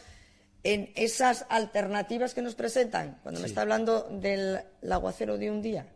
[0.65, 3.21] en esas alternativas que nos presentan?
[3.23, 4.59] Cuando me está hablando del
[4.91, 5.87] aguacero de un día.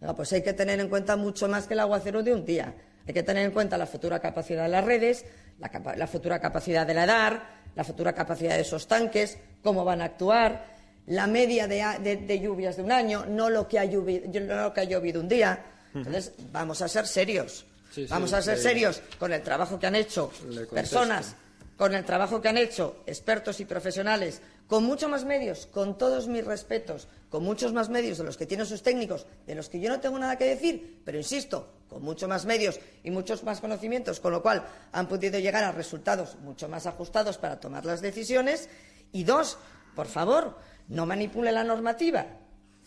[0.00, 2.74] No, pues hay que tener en cuenta mucho más que el aguacero de un día.
[3.06, 5.24] Hay que tener en cuenta la futura capacidad de las redes,
[5.58, 7.42] la, capa- la futura capacidad de la EDAR,
[7.74, 10.66] la futura capacidad de esos tanques, cómo van a actuar,
[11.06, 14.26] la media de, a- de- de lluvias de un año, no lo, que ha llovido,
[14.40, 15.64] no lo que ha llovido un día.
[15.94, 17.66] Entonces, vamos a ser serios.
[17.92, 20.30] Sí, sí, vamos a ser serios con el trabajo que han hecho
[20.74, 21.34] personas
[21.76, 26.28] con el trabajo que han hecho expertos y profesionales, con mucho más medios, con todos
[26.28, 29.80] mis respetos, con muchos más medios de los que tienen sus técnicos, de los que
[29.80, 33.60] yo no tengo nada que decir, pero insisto, con mucho más medios y muchos más
[33.60, 38.00] conocimientos, con lo cual han podido llegar a resultados mucho más ajustados para tomar las
[38.00, 38.68] decisiones.
[39.12, 39.58] Y dos,
[39.94, 40.56] por favor,
[40.88, 42.26] no manipule la normativa.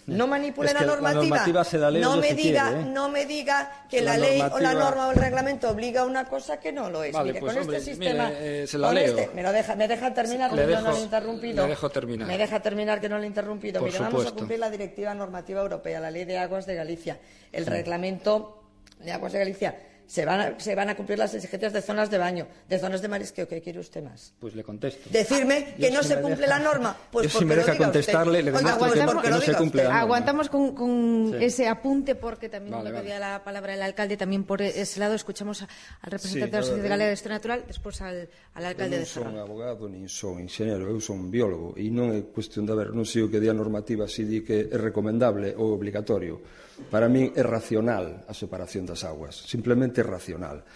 [0.08, 1.89] No manipule Es la que la normativa.
[1.89, 2.86] la no me diga, quiere, ¿eh?
[2.86, 6.06] no me diga que La la, ley o la norma o el reglamento obliga a
[6.06, 7.12] una cosa que no lo es.
[7.12, 9.18] Vale, Mire, pues, con hombre, este sistema, mire, eh, se la con leo.
[9.18, 11.64] este- me lo deja, me deja terminar, Le que no he interrumpido.
[11.64, 12.28] le dejo terminar.
[12.28, 13.80] Me deja terminar que no le he interrumpido.
[13.80, 14.38] Por Mire, vamos a supuesto.
[14.38, 17.18] cumplir la directiva normativa europea, la ley de aguas de Galicia,
[17.51, 18.62] el reglamento
[18.99, 19.76] de aguas de Galicia.
[20.08, 23.01] se van, a, se van a cumplir las exigencias de zonas de baño, de zonas
[23.01, 23.47] de marisqueo.
[23.47, 24.34] ¿Qué quiere usted más?
[24.39, 25.10] Pues le contesto.
[25.10, 26.97] Decirme que yo no si se cumple deja, la norma.
[27.12, 28.45] Pues yo porque si me deja contestarle, usted.
[28.45, 30.01] le demuestro Oiga, que, que no se cumple la norma.
[30.01, 31.45] Aguantamos con, con sí.
[31.45, 33.34] ese apunte porque también vale, me pedía vale.
[33.34, 34.18] la palabra el alcalde.
[34.18, 35.68] También por ese lado escuchamos a,
[36.01, 38.99] al representante sí, de la Sociedad Galega de eh, Historia Natural, despois al, al alcalde
[38.99, 39.34] de Ferrol.
[39.34, 41.74] Eu non son abogado, nin son ingeniero, eu son biólogo.
[41.76, 44.45] E non é cuestión de haber, non sei o que di a normativa, si di
[44.45, 50.05] que é recomendable ou obligatorio Para min é racional a separación das aguas, simplemente é
[50.05, 50.67] racional.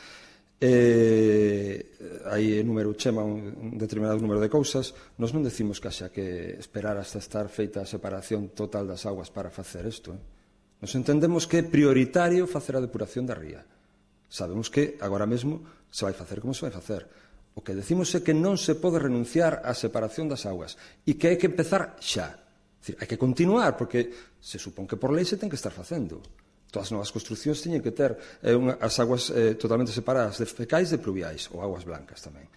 [0.59, 1.95] Eh,
[2.27, 6.99] hai número chema un determinado número de cousas nos non decimos que haxa que esperar
[6.99, 10.19] hasta estar feita a separación total das aguas para facer isto eh?
[10.83, 13.63] nos entendemos que é prioritario facer a depuración da ría
[14.27, 17.07] sabemos que agora mesmo se vai facer como se vai facer
[17.55, 20.75] o que decimos é que non se pode renunciar á separación das aguas
[21.07, 22.35] e que hai que empezar xa
[22.79, 26.23] Decir, hai que continuar, porque se supón que por lei se ten que estar facendo.
[26.71, 30.47] Todas as novas construccións teñen que ter eh, unha, as aguas eh, totalmente separadas de
[30.47, 32.47] fecais de pluviais, ou aguas blancas tamén.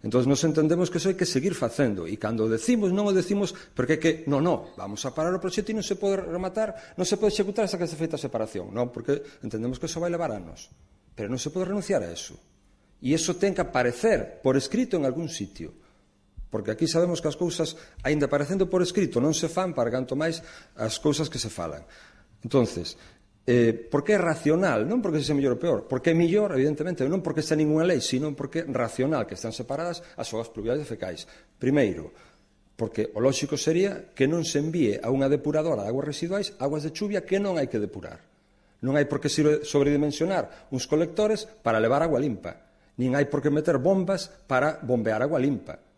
[0.00, 3.52] Entón, nos entendemos que eso hai que seguir facendo e cando decimos, non o decimos
[3.76, 6.96] porque é que, non, non, vamos a parar o proxecto e non se pode rematar,
[6.96, 10.00] non se pode executar hasta que se feita a separación, non, porque entendemos que eso
[10.00, 10.72] vai levar anos,
[11.12, 12.32] pero non se pode renunciar a eso.
[13.04, 15.76] E eso ten que aparecer por escrito en algún sitio.
[16.50, 20.18] Porque aquí sabemos que as cousas, aínda parecendo por escrito, non se fan para canto
[20.18, 20.42] máis
[20.74, 21.86] as cousas que se falan.
[22.42, 22.98] Entonces,
[23.46, 27.22] eh, porque é racional, non porque se mellor ou peor, porque é mellor, evidentemente, non
[27.22, 30.90] porque está ninguna lei, sino porque é racional, que están separadas as obras pluviais e
[30.90, 31.30] fecais.
[31.54, 32.10] Primeiro,
[32.74, 36.82] porque o lóxico sería que non se envíe a unha depuradora de aguas residuais aguas
[36.82, 38.18] de chuvia que non hai que depurar.
[38.82, 42.58] Non hai por que sobredimensionar uns colectores para levar agua limpa.
[42.98, 45.89] Nin hai por que meter bombas para bombear agua limpa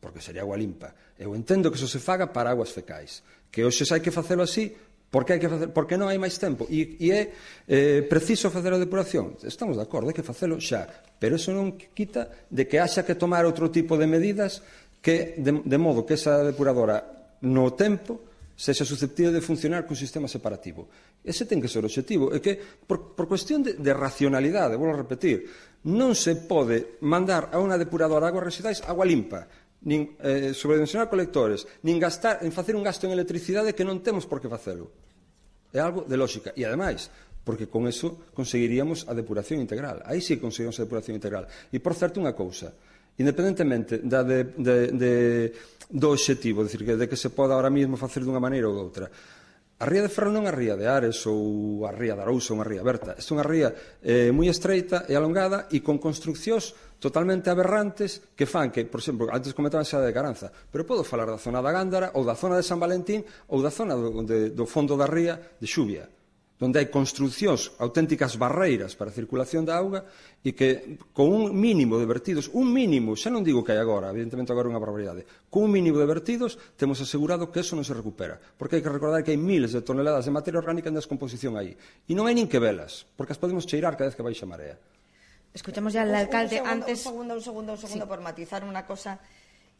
[0.00, 0.96] porque sería agua limpa.
[1.20, 3.22] Eu entendo que eso se faga para aguas fecais,
[3.52, 4.72] que hoxe hai que facelo así,
[5.12, 7.22] porque hai que facer, porque non hai máis tempo e, e é
[7.68, 9.36] eh, preciso facer a depuración.
[9.44, 10.88] Estamos de acordo, hai que facelo xa,
[11.18, 14.64] pero eso non quita de que haxa que tomar outro tipo de medidas
[15.02, 18.30] que de, de modo que esa depuradora no tempo
[18.60, 20.92] sexa susceptible de funcionar cun sistema separativo.
[21.24, 22.28] Ese ten que ser o objetivo.
[22.28, 25.48] É que, por, por cuestión de, de racionalidade, vou repetir,
[25.88, 29.48] non se pode mandar a unha depuradora de aguas residuais agua limpa
[29.86, 34.28] nin eh, sobredimensionar colectores, nin gastar en facer un gasto en electricidade que non temos
[34.28, 34.92] por que facelo.
[35.72, 36.52] É algo de lógica.
[36.52, 37.08] E, ademais,
[37.46, 40.04] porque con eso conseguiríamos a depuración integral.
[40.04, 41.48] Aí sí conseguimos a depuración integral.
[41.72, 42.76] E, por certo, unha cousa.
[43.16, 45.12] Independentemente da de, de, de,
[45.88, 49.08] do objetivo, decir, que de que se poda ahora mesmo facer dunha maneira ou doutra,
[49.08, 49.39] outra,
[49.80, 52.52] A ría de Ferrol non é a ría de Ares ou a ría de Arousa,
[52.52, 53.16] unha ría aberta.
[53.16, 53.72] É unha ría
[54.04, 59.32] eh, moi estreita e alongada e con construccións totalmente aberrantes que fan que, por exemplo,
[59.32, 62.60] antes comentaban xa de Caranza, pero podo falar da zona da Gándara ou da zona
[62.60, 66.04] de San Valentín ou da zona do, de, do fondo da ría de Xubia
[66.60, 70.04] donde hai construccións, auténticas barreiras para a circulación da auga
[70.44, 74.12] e que con un mínimo de vertidos, un mínimo, xa non digo que hai agora,
[74.12, 77.88] evidentemente agora é unha barbaridade, con un mínimo de vertidos temos asegurado que eso non
[77.88, 81.00] se recupera, porque hai que recordar que hai miles de toneladas de materia orgánica en
[81.00, 84.22] descomposición aí, e non hai nin que velas, porque as podemos cheirar cada vez que
[84.22, 84.76] baixa marea.
[85.56, 86.98] Escuchamos ya al alcalde un segundo, antes...
[87.00, 88.08] Un segundo, un segundo, un segundo, sí.
[88.12, 89.18] por matizar una cosa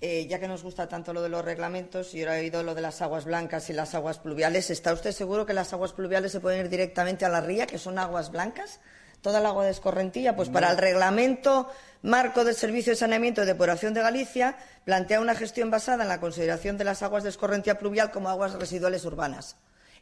[0.02, 2.74] eh, ya que nos gusta tanto lo de los reglamentos y ahora he oído lo
[2.74, 6.32] de las aguas blancas y las aguas pluviales, ¿está usted seguro que las aguas pluviales
[6.32, 8.80] se pueden ir directamente a la ría, que son aguas blancas?
[9.20, 10.54] Toda el agua de escorrentía, pues no.
[10.54, 11.68] para el reglamento
[12.00, 16.20] marco del Servicio de Saneamiento y Depuración de Galicia plantea una gestión basada en la
[16.20, 19.56] consideración de las aguas de escorrentía pluvial como aguas residuales urbanas.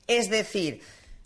[0.07, 0.81] Es decir,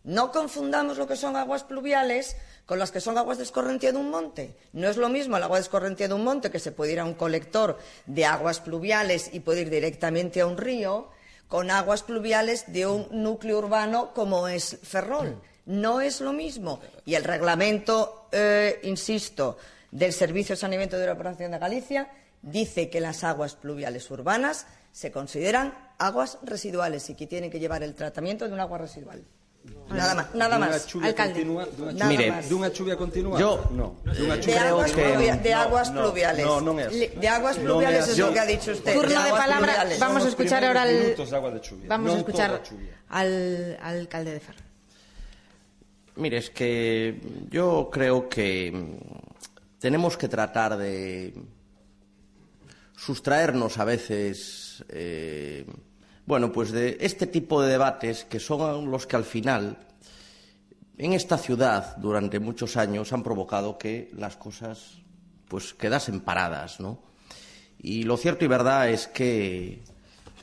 [0.05, 2.37] no confundamos lo que son aguas pluviales
[2.67, 4.57] con las que son aguas de escorrentía de un monte.
[4.73, 7.01] No es lo mismo el agua de escorrentía de un monte que se puede ir
[7.01, 11.09] a un colector de aguas pluviales y puede ir directamente a un río
[11.49, 15.41] con aguas pluviales de un núcleo urbano como es Ferrol.
[15.67, 16.81] No es lo mismo.
[17.05, 19.59] Y el reglamento, eh, insisto,
[19.91, 24.67] del Servicio de Saneamiento de la Operación de Galicia dice que las aguas pluviales urbanas
[24.91, 29.25] se consideran aguas residuales y que tienen que llevar el tratamiento de un agua residual.
[29.91, 30.87] Nada más, nada más.
[31.03, 31.45] Alcalde.
[32.09, 32.49] Mire, más.
[32.49, 33.39] dunha chuvia continua?
[33.39, 33.97] Yo- no.
[34.05, 36.47] De aguas, pluvia- de aguas no, pluviales.
[36.47, 37.13] no, non é así.
[37.13, 38.95] De aguas pluviales es lo que ha dicho usted.
[38.95, 39.59] Turno de palabra.
[39.59, 40.01] pluviales.
[40.01, 42.63] Vamos a escuchar ahora al, de de vamos a escuchar
[43.11, 44.65] al, al alcalde de Ferro.
[46.17, 51.35] Mire, es que yo creo que mm, tenemos que tratar de
[52.97, 55.67] sustraernos a veces, eh,
[56.33, 59.77] bueno, pues de este tipo de debates que son los que al final,
[60.97, 65.03] en esta ciudad, durante muchos años, han provocado que las cosas,
[65.47, 67.01] pues, quedasen paradas, ¿no?
[67.79, 69.83] Y lo cierto y verdad es que,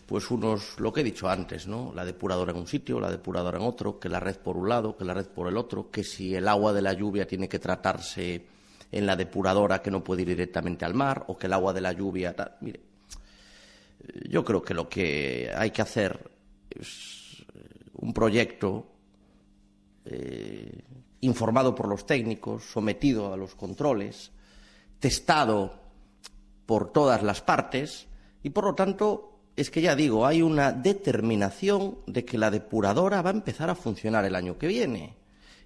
[0.05, 1.91] pues, unos, lo que he dicho antes, ¿no?
[1.95, 4.95] La depuradora en un sitio, la depuradora en otro, que la red por un lado,
[4.95, 7.57] que la red por el otro, que si el agua de la lluvia tiene que
[7.57, 8.45] tratarse
[8.91, 11.81] en la depuradora que no puede ir directamente al mar, o que el agua de
[11.81, 12.35] la lluvia.
[12.61, 12.88] Mire,
[14.29, 16.31] yo creo que lo que hay que hacer
[16.69, 17.45] es
[17.93, 18.85] un proyecto
[20.05, 20.83] eh,
[21.21, 24.31] informado por los técnicos, sometido a los controles,
[24.99, 25.79] testado
[26.65, 28.07] por todas las partes
[28.41, 33.21] y, por lo tanto, es que ya digo, hay una determinación de que la depuradora
[33.21, 35.17] va a empezar a funcionar el año que viene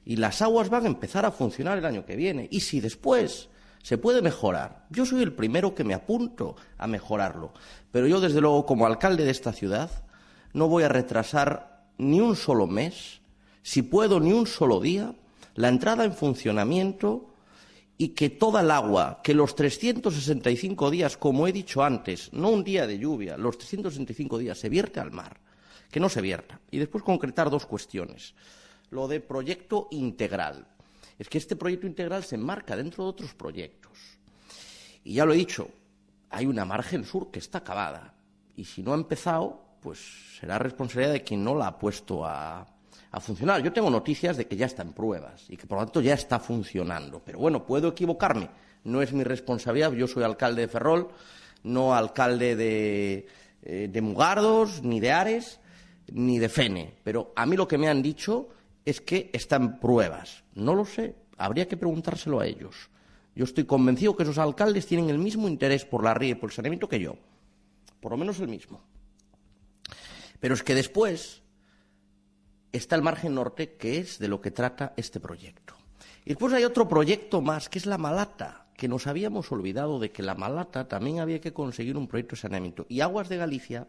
[0.06, 2.48] y las aguas van a empezar a funcionar el año que viene.
[2.52, 3.50] Y si después
[3.84, 7.54] se puede mejorar, yo soy el primero que me apunto a mejorarlo,
[7.92, 9.92] pero yo, desde luego, como alcalde de esta ciudad,
[10.54, 13.22] no voy a retrasar ni un solo mes,
[13.62, 15.14] si puedo ni un solo día,
[15.56, 17.30] la entrada en funcionamiento
[17.98, 22.64] y que toda el agua, que los 365 días, como he dicho antes, no un
[22.64, 25.40] día de lluvia, los 365 días se vierte al mar,
[25.92, 26.60] que no se vierta.
[26.72, 28.34] Y después concretar dos cuestiones.
[28.90, 30.68] Lo de proyecto integral.
[31.18, 33.92] Es que este proyecto integral se enmarca dentro de otros proyectos.
[35.04, 35.70] Y ya lo he dicho,
[36.30, 38.16] hay una margen sur que está acabada.
[38.56, 40.00] Y si no ha empezado, pues
[40.40, 42.66] será responsabilidad de quien no la ha puesto a,
[43.14, 43.62] a funcionar.
[43.62, 46.16] Yo tengo noticias de que ya está en pruebas y que por lo tanto ya
[46.16, 47.22] está funcionando.
[47.24, 48.50] Pero bueno, puedo equivocarme.
[48.86, 49.92] No es mi responsabilidad.
[49.94, 51.10] Yo soy alcalde de Ferrol,
[51.64, 53.28] no alcalde de,
[53.62, 55.60] eh, de Mugardos, ni de Ares,
[56.12, 56.96] ni de Fene.
[57.04, 58.50] Pero a mí lo que me han dicho
[58.86, 60.44] es que está en pruebas.
[60.56, 61.16] No lo sé.
[61.38, 62.90] Habría que preguntárselo a ellos.
[63.36, 66.50] Yo estoy convencido que esos alcaldes tienen el mismo interés por la ría y por
[66.50, 67.16] el saneamiento que yo.
[68.00, 68.82] Por lo menos el mismo.
[70.40, 71.42] Pero es que después
[72.72, 75.76] está el margen norte, que es de lo que trata este proyecto.
[76.26, 80.12] Y después hay otro proyecto más, que es la Malata, que nos habíamos olvidado de
[80.12, 82.86] que la Malata también había que conseguir un proyecto de saneamiento.
[82.90, 83.88] Y Aguas de Galicia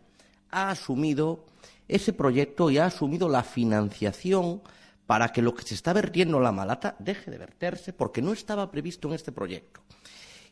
[0.50, 1.44] ha asumido
[1.88, 4.62] ese proyecto y ha asumido la financiación
[5.06, 8.32] para que lo que se está vertiendo en la Malata deje de verterse, porque no
[8.32, 9.82] estaba previsto en este proyecto.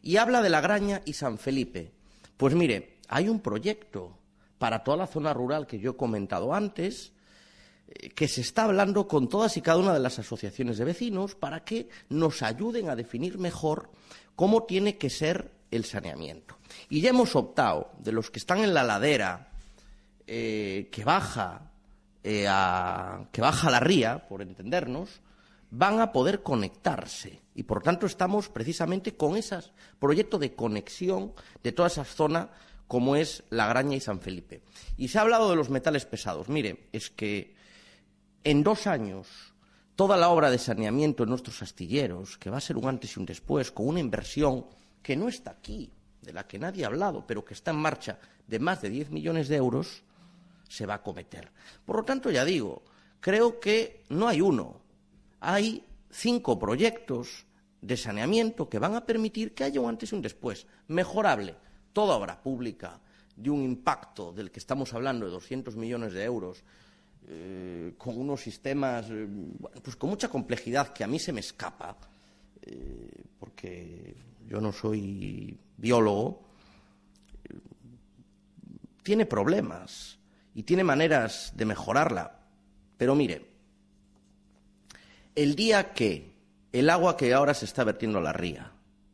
[0.03, 1.93] Y habla de La Graña y San Felipe.
[2.37, 4.19] Pues mire, hay un proyecto
[4.59, 7.13] para toda la zona rural que yo he comentado antes,
[7.89, 11.35] eh, que se está hablando con todas y cada una de las asociaciones de vecinos
[11.35, 13.91] para que nos ayuden a definir mejor
[14.37, 16.59] cómo tiene que ser el saneamiento.
[16.89, 19.53] Y ya hemos optado, de los que están en la ladera,
[20.27, 21.72] eh, que baja
[22.25, 25.21] eh, a, que baja la ría, por entendernos,
[25.71, 27.41] van a poder conectarse.
[27.55, 29.59] Y por tanto estamos precisamente con ese
[29.99, 32.51] proyecto de conexión de toda esa zona
[32.87, 34.63] como es La Graña y San Felipe.
[34.99, 36.49] Y se ha hablado de los metales pesados.
[36.49, 37.55] Mire, es que
[38.45, 39.55] en dos años
[39.97, 43.21] toda la obra de saneamiento en nuestros astilleros, que va a ser un antes y
[43.21, 44.67] un después, con una inversión
[45.03, 48.19] que no está aquí, de la que nadie ha hablado, pero que está en marcha,
[48.47, 50.03] de más de 10 millones de euros,
[50.73, 51.51] se va a cometer.
[51.85, 52.83] Por lo tanto, ya digo,
[53.21, 54.81] creo que no hay uno,
[55.41, 57.45] hay cinco proyectos
[57.83, 61.57] de saneamiento que van a permitir que haya un antes y un después, mejorable.
[61.93, 62.99] Toda obra pública
[63.37, 66.65] de un impacto del que estamos hablando de 200 millones de euros,
[67.29, 69.29] eh, con unos sistemas, eh,
[69.83, 71.99] pues con mucha complejidad que a mí se me escapa,
[72.63, 74.17] eh, porque
[74.49, 76.41] yo no soy biólogo,
[79.03, 80.22] tiene problemas
[80.55, 82.41] y tiene maneras de mejorarla.
[82.97, 83.51] Pero mire,
[85.35, 86.33] el día que
[86.73, 88.73] el agua que ahora se está vertiendo a la ría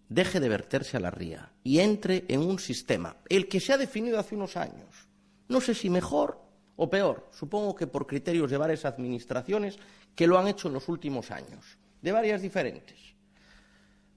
[0.08, 3.78] deje de verterse a la ría y entre en un sistema, el que se ha
[3.78, 5.08] definido hace unos años,
[5.48, 6.40] no sé si mejor
[6.76, 9.78] o peor, supongo que por criterios de varias administraciones
[10.14, 12.96] que lo han hecho en los últimos años, de varias diferentes.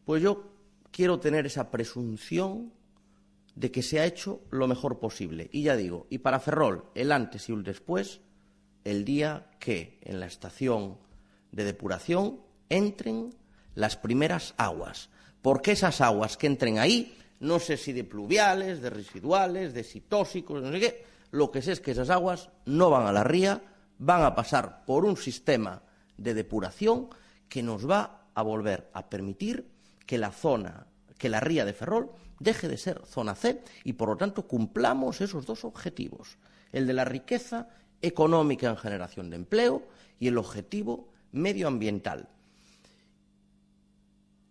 [0.05, 0.51] Pues yo
[0.91, 2.72] quiero tener esa presunción
[3.55, 5.49] de que se ha hecho lo mejor posible.
[5.51, 8.21] Y ya digo, y para Ferrol, el antes y el después,
[8.83, 10.97] el día que en la estación
[11.51, 12.39] de depuración
[12.69, 13.35] entren
[13.75, 15.09] las primeras aguas.
[15.41, 20.61] Porque esas aguas que entren ahí, no sé si de pluviales, de residuales, de citóxicos,
[20.61, 23.61] no sé qué, lo que sé es que esas aguas no van a la ría,
[23.97, 25.83] van a pasar por un sistema
[26.17, 27.09] de depuración
[27.49, 29.71] que nos va a volver a permitir
[30.05, 30.87] que la zona,
[31.22, 32.09] que la ría de Ferrol
[32.39, 36.39] deje de ser zona C y, por lo tanto, cumplamos esos dos objetivos,
[36.72, 37.67] el de la riqueza
[38.01, 39.88] económica en generación de empleo
[40.19, 42.28] y el objetivo medioambiental.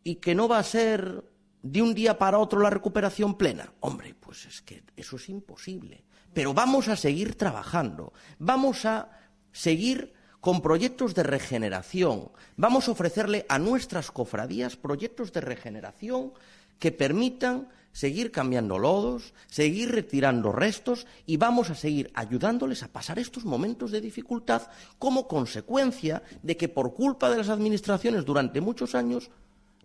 [0.05, 1.25] Y que no va a ser
[1.61, 3.73] de un día para otro la recuperación plena.
[3.81, 6.05] Hombre, pues es que eso es imposible.
[6.33, 9.11] Pero vamos a seguir trabajando, vamos a
[9.51, 16.33] seguir con proyectos de regeneración, vamos a ofrecerle a nuestras cofradías proyectos de regeneración
[16.81, 23.19] que permitan seguir cambiando lodos, seguir retirando restos y vamos a seguir ayudándoles a pasar
[23.19, 24.63] estos momentos de dificultad
[24.99, 29.31] como consecuencia de que por culpa de las administraciones durante muchos años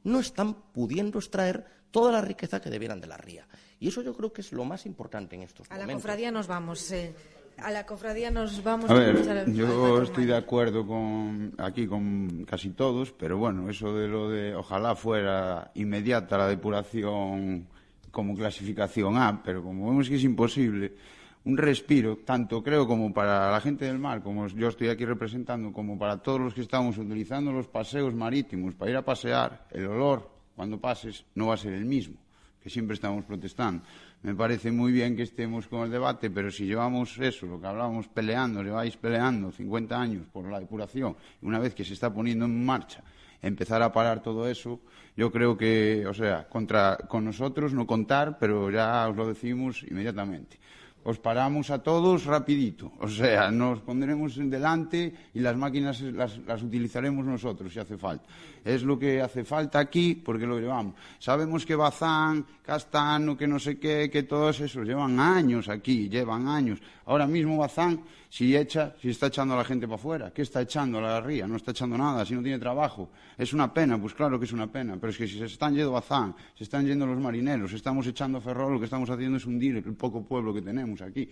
[0.04, 3.48] no están pudiendo extraer toda la riqueza que debieran de la ría.
[3.80, 5.84] Y eso yo creo que es lo más importante en estos momentos.
[5.84, 6.92] A la cofradía nos vamos.
[6.92, 7.14] Eh.
[7.58, 8.90] A la cofradía nos vamos.
[8.90, 14.08] A ver, yo estoy de acuerdo con aquí con casi todos, pero bueno, eso de
[14.08, 17.68] lo de ojalá fuera inmediata la depuración
[18.12, 20.94] como clasificación A, pero como vemos que es imposible,
[21.46, 25.72] un respiro, tanto creo como para la gente del mar, como yo estoy aquí representando,
[25.72, 29.86] como para todos los que estamos utilizando los paseos marítimos para ir a pasear, el
[29.86, 32.16] olor cuando pases no va a ser el mismo,
[32.62, 33.84] que siempre estamos protestando.
[34.24, 37.68] Me parece muy bien que estemos con el debate, pero si llevamos eso, lo que
[37.68, 42.46] hablábamos peleando, lleváis peleando 50 años por la depuración, una vez que se está poniendo
[42.46, 43.04] en marcha
[43.42, 44.80] empezar a parar todo eso,
[45.16, 49.84] yo creo que, o sea, contra, con nosotros no contar, pero ya os lo decimos
[49.84, 50.58] inmediatamente.
[51.06, 52.92] os paramos a todos rapidito.
[52.98, 57.96] O sea, nos pondremos en delante y las máquinas las, las, utilizaremos nosotros si hace
[57.96, 58.26] falta.
[58.66, 60.96] Es lo que hace falta aquí porque lo llevamos.
[61.20, 66.48] Sabemos que Bazán, Castano, que no sé qué, que todos esos llevan años aquí, llevan
[66.48, 66.82] años.
[67.08, 70.62] Ahora mismo Bazán, si echa, si está echando a la gente para afuera, ¿qué está
[70.62, 71.48] echando a la ría?
[71.48, 73.10] No está echando nada, si no tiene trabajo.
[73.38, 75.76] Es una pena, pues claro que es una pena, pero es que si se están
[75.76, 79.46] yendo Bazán, se están yendo los marineros, estamos echando Ferrol, lo que estamos haciendo es
[79.46, 81.30] hundir el poco pueblo que tenemos aquí.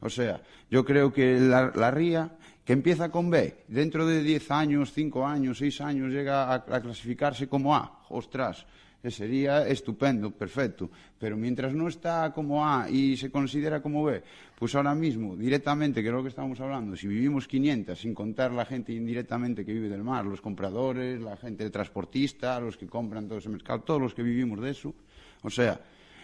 [0.00, 0.40] O sea,
[0.70, 2.30] yo creo que la, la ría,
[2.64, 6.80] que empieza con B, dentro de 10 años, 5 años, 6 años, llega a, a
[6.80, 8.02] clasificarse como A.
[8.10, 8.64] Ostras,
[9.04, 10.90] sería estupendo, perfecto.
[11.18, 14.22] Pero mientras no está como A y se considera como B,
[14.58, 18.52] pues ahora mismo, directamente, que es lo que estamos hablando, si vivimos 500, sin contar
[18.52, 23.28] la gente indirectamente que vive del mar, los compradores, la gente transportista, los que compran
[23.28, 24.94] todo ese mercado, todos los que vivimos de eso,
[25.42, 25.80] o sea,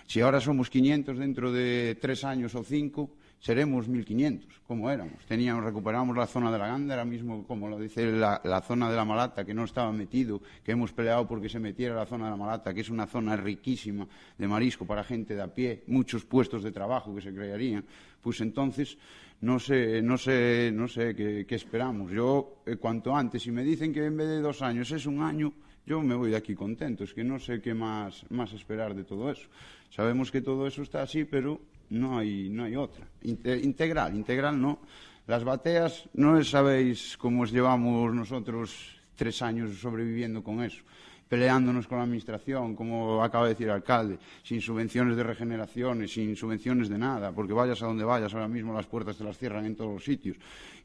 [0.06, 3.10] si ahora somos 500 dentro de tres años o cinco,
[3.44, 5.22] seremos 1.500, como éramos.
[5.28, 8.88] Teníamos, recuperamos la zona de la Ganda, ahora mismo, como lo dice la, la, zona
[8.88, 12.24] de la Malata, que no estaba metido, que hemos peleado porque se metiera la zona
[12.24, 15.82] de la Malata, que es una zona riquísima de marisco para gente de a pie,
[15.88, 17.84] muchos puestos de trabajo que se crearían,
[18.22, 18.96] pues entonces
[19.42, 22.10] no sé, no sé, no sé qué, esperamos.
[22.12, 25.20] Yo, eh, cuanto antes, si me dicen que en vez de dos años es un
[25.20, 25.52] año,
[25.84, 27.04] yo me voy de aquí contento.
[27.04, 29.48] Es que no sé qué más, más esperar de todo eso.
[29.90, 31.60] Sabemos que todo eso está así, pero
[31.90, 33.06] no hay, no hay otra.
[33.22, 34.80] Integral, integral no.
[35.26, 40.82] Las bateas, no sabéis cómo os llevamos nosotros tres años sobreviviendo con eso
[41.28, 46.36] peleándonos con la Administración, como acaba de decir el alcalde, sin subvenciones de regeneraciones, sin
[46.36, 49.64] subvenciones de nada, porque vayas a donde vayas, ahora mismo las puertas te las cierran
[49.64, 50.36] en todos los sitios.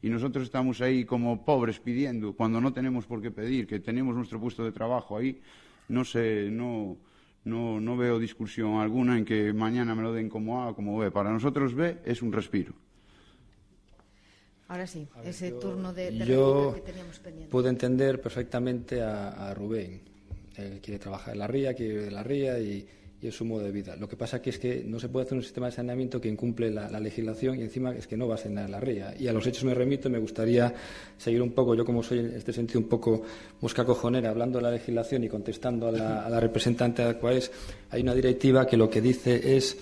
[0.02, 4.14] Y nosotros estamos ahí como pobres pidiendo, cuando no tenemos por qué pedir, que tenemos
[4.16, 5.40] nuestro puesto de trabajo ahí,
[5.88, 6.96] no sé, no,
[7.44, 10.98] no, no veo discusión alguna en que mañana me lo den como A o como
[10.98, 11.10] B.
[11.10, 12.74] Para nosotros B es un respiro.
[14.68, 17.50] Ahora sí, ver, ese yo, turno de, de yo que teníamos pendiente.
[17.50, 20.10] Puedo entender perfectamente a, a Rubén
[20.56, 22.86] él quiere trabajar en la ría, quiere vivir de la ría y,
[23.22, 23.96] y, es su modo de vida.
[23.96, 26.28] Lo que pasa aquí es que no se puede hacer un sistema de saneamiento que
[26.28, 29.14] incumple la, la, legislación y encima es que no va a sanear la ría.
[29.18, 30.72] Y a los hechos me remito, me gustaría
[31.16, 33.22] seguir un poco, yo como soy en este sentido un poco
[33.60, 37.50] mosca cojonera, hablando de la legislación y contestando a la, a la representante de Aquaes,
[37.90, 39.76] hay una directiva que lo que dice es...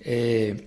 [0.00, 0.66] Eh,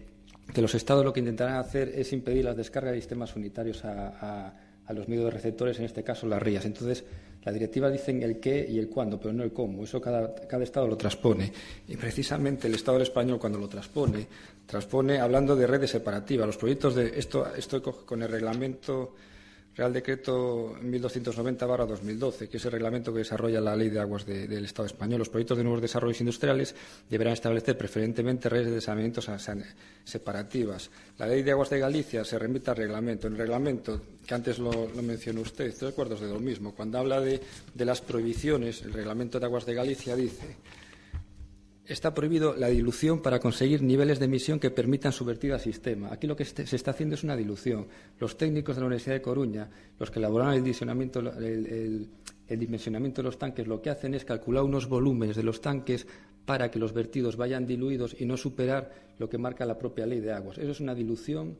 [0.53, 4.53] que los Estados lo que intentarán hacer es impedir las descargas de sistemas unitarios a,
[4.89, 6.65] los medios receptores, en este caso las rías.
[6.65, 7.03] Entonces,
[7.45, 9.83] la directiva dice el qué y el cuándo, pero no el cómo.
[9.83, 11.51] Eso cada, cada Estado lo transpone.
[11.87, 14.27] Y precisamente el Estado español, cuando lo transpone,
[14.65, 16.47] transpone hablando de redes separativas.
[16.47, 17.19] Los proyectos de.
[17.19, 19.15] Esto, esto con el reglamento
[19.75, 24.65] Real Decreto 1290-2012, que es el reglamento que desarrolla la Ley de Aguas de, del
[24.65, 25.19] Estado español.
[25.19, 26.75] Los proyectos de nuevos desarrollos industriales
[27.09, 29.21] deberán establecer preferentemente redes de saneamiento
[30.03, 30.91] separativas.
[31.17, 33.25] La Ley de Aguas de Galicia se remite al reglamento.
[33.25, 36.75] En el reglamento, que antes lo, mencionó usted, de acuerdo de lo mismo.
[36.75, 37.41] Cuando habla de
[37.77, 40.55] las prohibiciones, el reglamento de Aguas de Galicia dice
[41.85, 46.11] está prohibido la dilución para conseguir niveles de emisión que permitan su vertido al sistema.
[46.11, 47.87] Aquí lo que se está haciendo es una dilución.
[48.19, 49.69] Los técnicos de la Universidad de Coruña,
[49.99, 52.09] los que elaboran el dimensionamiento, el
[52.47, 56.07] dimensionamiento de los tanques, lo que hacen es calcular unos volúmenes de los tanques
[56.45, 60.19] para que los vertidos vayan diluidos y no superar lo que marca la propia ley
[60.19, 60.57] de aguas.
[60.57, 61.57] Eso es una dilución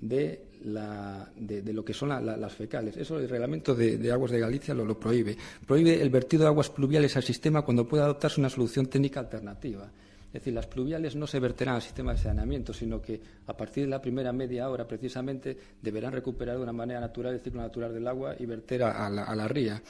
[0.00, 2.96] de, la, de, lo que son la, la, las fecales.
[2.96, 5.36] Eso el reglamento de, aguas de Galicia lo, lo, prohíbe.
[5.66, 9.90] Prohíbe el vertido de aguas pluviales al sistema cuando pueda adoptarse una solución técnica alternativa.
[10.28, 13.84] Es decir, las pluviales no se verterán al sistema de saneamiento, sino que a partir
[13.84, 17.92] de la primera media hora, precisamente, deberán recuperar de una manera natural el ciclo natural
[17.92, 19.82] del agua y verter a, la, a la ría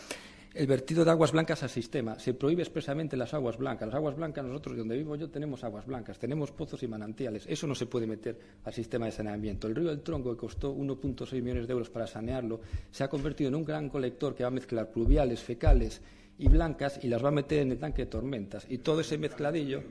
[0.52, 2.18] el vertido de aguas blancas al sistema.
[2.18, 3.86] Se prohíbe expresamente las aguas blancas.
[3.86, 7.44] Las aguas blancas, nosotros donde vivo yo tenemos aguas blancas, tenemos pozos y manantiales.
[7.46, 9.68] Eso no se puede meter al sistema de saneamiento.
[9.68, 13.48] El río del Tronco, que costó 1.6 millones de euros para sanearlo, se ha convertido
[13.48, 16.00] en un gran colector que va a mezclar pluviales, fecales
[16.38, 18.66] y blancas y las va a meter en el tanque de tormentas.
[18.68, 19.82] Y todo ese mezcladillo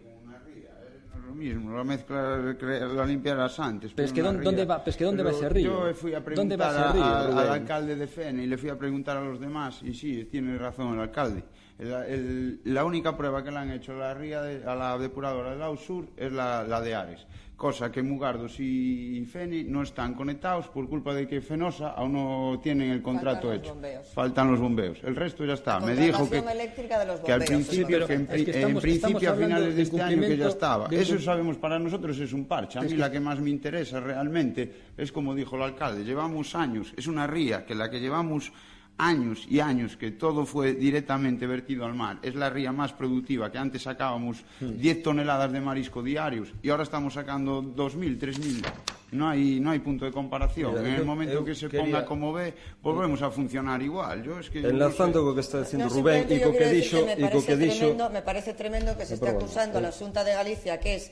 [1.29, 3.93] lo mismo, la mezcla la limpiarás antes.
[3.93, 5.87] Pero es que don, ¿dónde va, pues que dónde pero va ese río?
[5.87, 8.77] Yo fui a preguntar a, río, a, al alcalde de Fene y le fui a
[8.77, 11.43] preguntar a los demás y sí, tiene razón el alcalde.
[11.77, 15.51] El, el, la única prueba que le han hecho la ría de, a la depuradora
[15.51, 17.25] del Ausur es la, la de Ares.
[17.59, 22.59] Cosa que Mugardos y Feni no están conectados por culpa de que Fenosa aún no
[22.63, 23.73] tienen el contrato Faltan hecho.
[23.73, 24.07] Bombeos.
[24.13, 24.97] Faltan los bombeos.
[25.03, 25.77] El resto ya está.
[25.81, 28.75] La Me dijo que, eléctrica de los que al principio, que en, es que estamos,
[28.85, 30.87] en principio a finales de este año que ya estaba.
[30.87, 32.79] de Eso sabemos para nosotros es un parche.
[32.79, 36.05] A mí Es que- la que más me interesa realmente es como dijo el alcalde.
[36.05, 38.53] Llevamos años, es una ría que la que llevamos
[38.99, 43.51] años y años que todo fue directamente vertido al mar, es la ría más productiva,
[43.51, 44.77] que antes sacábamos hmm.
[44.77, 48.65] 10 toneladas de marisco diarios y ahora estamos sacando 2.000, 3.000.
[49.11, 50.75] No hay, no hay punto de comparación.
[50.75, 51.85] Mira, en el momento eh, que se quería...
[51.85, 54.21] ponga como ve, volvemos a funcionar igual.
[54.21, 55.29] Yo es que Enlazando no sé.
[55.29, 57.05] co que está dicindo no, Rubén e co que dixo...
[57.05, 57.95] Me, co que dixo...
[58.13, 61.09] me parece tremendo que se está acusando a la Xunta de Galicia, que es...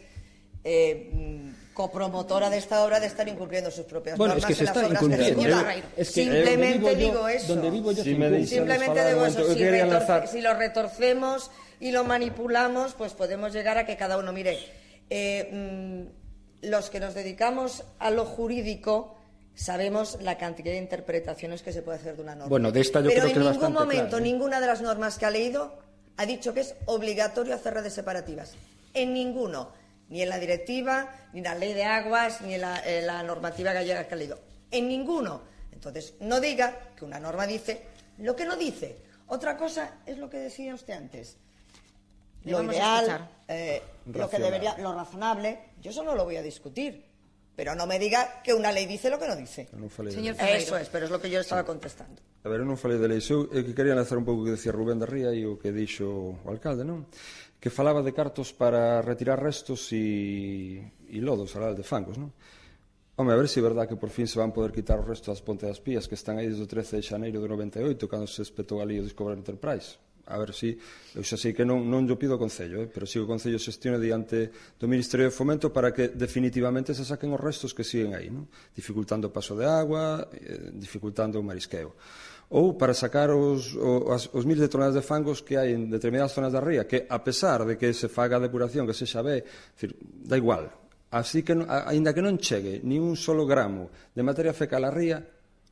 [0.62, 1.10] Eh,
[1.78, 4.88] copromotora de esta obra de estar incumpliendo sus propias bueno, normas es que se está
[4.88, 5.70] incumpliendo.
[5.96, 7.54] Es que simplemente yo, digo eso.
[7.54, 8.16] Donde vivo yo si
[8.48, 9.54] simplemente digo eso.
[9.54, 14.34] Si, retorce, si, lo retorcemos y lo manipulamos, pues podemos llegar a que cada uno
[14.34, 14.58] mire.
[15.12, 19.16] Eh, mmm, los que nos dedicamos a lo jurídico
[19.54, 22.50] sabemos la cantidad de interpretaciones que se puede hacer de una norma.
[22.50, 24.22] Bueno, de esta yo Pero creo en que ningún momento, claro, ¿eh?
[24.22, 25.78] ninguna de las normas que ha leído
[26.18, 28.56] ha dicho que es obligatorio hacer redes separativas.
[28.96, 29.70] En ninguno
[30.10, 33.24] ni en la directiva, ni en la ley de aguas, ni en la, en la
[33.24, 34.40] normativa gallega que ha leído.
[34.72, 35.42] En ninguno.
[35.72, 37.88] Entonces, no diga que una norma dice
[38.20, 38.98] lo que no dice.
[39.28, 41.38] Otra cosa es lo que decía usted antes.
[42.46, 47.06] Lo ideal, eh, lo que debería, lo razonable, yo eso no lo voy a discutir.
[47.56, 49.68] Pero no me diga que una ley dice lo que no dice.
[50.12, 52.22] Señor Eso es, pero es lo que yo estaba contestando.
[52.48, 53.20] A ver, non falei de lei.
[53.20, 55.60] Eu eh, que quería lanzar un pouco o que decía Rubén da Ría e o
[55.60, 57.04] que dixo o alcalde, non?
[57.60, 62.30] que falaba de cartos para retirar restos e, e lodos, alá de fangos, non?
[63.18, 65.34] Home, a ver se é verdad que por fin se van poder quitar os restos
[65.34, 68.30] das Ponte das Pías que están aí desde o 13 de xaneiro de 98 cando
[68.30, 69.98] se espetou ali o Discover Enterprise.
[70.30, 70.78] A ver se,
[71.16, 72.92] eu xa sei que non, non yo pido o Concello, eh?
[72.92, 77.34] pero si o Concello xestione diante do Ministerio de Fomento para que definitivamente se saquen
[77.34, 78.46] os restos que siguen aí, non?
[78.78, 81.98] dificultando o paso de agua, eh, dificultando o marisqueo
[82.50, 86.32] ou para sacar os, os, os miles de toneladas de fangos que hai en determinadas
[86.32, 89.20] zonas da ría, que a pesar de que se faga a depuración, que se xa
[89.20, 90.72] ve, decir, da igual.
[91.12, 95.20] Así que, aínda que non chegue ni un solo gramo de materia fecal á ría,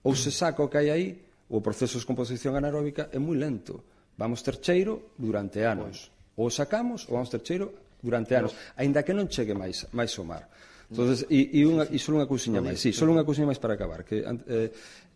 [0.03, 1.07] ou se saca o que hai aí,
[1.47, 3.83] o proceso de descomposición anaeróbica é moi lento.
[4.19, 6.11] Vamos ter cheiro durante anos.
[6.35, 6.35] Pois.
[6.35, 8.39] Ou sacamos ou vamos ter cheiro durante pois.
[8.39, 10.47] anos, aínda que non chegue máis, máis o mar.
[10.85, 12.77] Entonces, e, e, unha, e só unha cousiña pois.
[12.77, 14.69] máis, sí, só unha cousiña máis para acabar, que eh,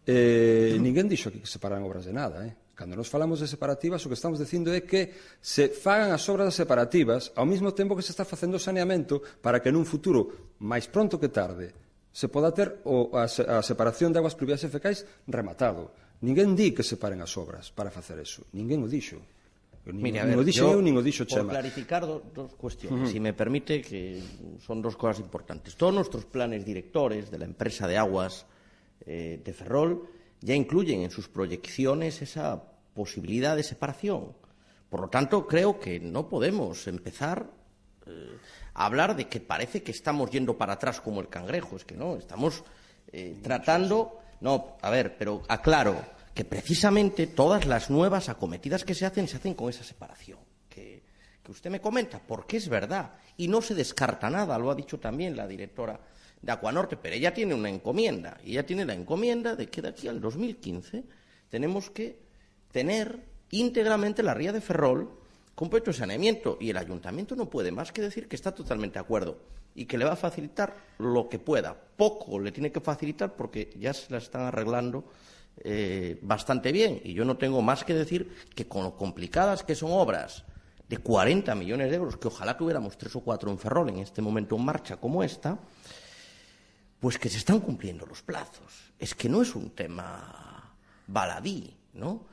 [0.10, 2.74] Eh, ninguén dixo que separan obras de nada, eh?
[2.74, 6.56] Cando nos falamos de separativas, o que estamos dicindo é que se fagan as obras
[6.58, 10.90] separativas ao mesmo tempo que se está facendo o saneamento para que nun futuro, máis
[10.90, 11.70] pronto que tarde,
[12.10, 15.94] se poda ter o, a, a separación de aguas pluviais e fecais rematado.
[16.26, 18.50] Ninguén di que separen as obras para facer eso.
[18.58, 19.22] Ninguén o dixo.
[19.90, 21.54] Nin, Mire, nin ver, o dixo eu, nin o dixo Chema.
[21.54, 23.14] Por clarificar do, dos cuestiones, uh -huh.
[23.14, 24.24] si me permite, que
[24.58, 25.78] son dos cosas importantes.
[25.78, 28.48] Todos nuestros planes directores de la empresa de aguas
[29.06, 30.10] eh, de Ferrol
[30.42, 34.34] ya incluyen en sus proyecciones esa posibilidad de separación.
[34.90, 37.50] Por lo tanto, creo que no podemos empezar
[38.06, 38.38] eh,
[38.74, 41.76] a hablar de que parece que estamos yendo para atrás como el cangrejo.
[41.76, 42.64] Es que no, estamos
[43.12, 44.20] eh, tratando.
[44.42, 45.96] No, a ver, pero aclaro
[46.34, 50.40] que precisamente todas las nuevas acometidas que se hacen se hacen con esa separación
[50.70, 51.04] que,
[51.44, 55.00] que usted me comenta, porque es verdad y no se descarta nada, lo ha dicho
[55.00, 56.00] también la directora
[56.42, 59.90] de Acuanorte, pero ella tiene una encomienda y ella tiene la encomienda de que de
[59.90, 61.04] aquí al 2015
[61.50, 62.20] tenemos que
[62.72, 65.20] tener íntegramente la ría de Ferrol
[65.68, 69.40] de saneamiento y el ayuntamiento no puede más que decir que está totalmente de acuerdo
[69.76, 71.76] y que le va a facilitar lo que pueda.
[71.98, 75.04] Poco le tiene que facilitar porque ya se la están arreglando
[75.62, 79.76] eh, bastante bien y yo no tengo más que decir que con lo complicadas que
[79.76, 80.46] son obras
[80.88, 84.22] de 40 millones de euros, que ojalá tuviéramos tres o cuatro en Ferrol en este
[84.22, 85.60] momento en marcha como esta,
[87.00, 88.92] pues que se están cumpliendo los plazos.
[88.98, 90.76] Es que no es un tema
[91.08, 92.26] baladí, ¿no?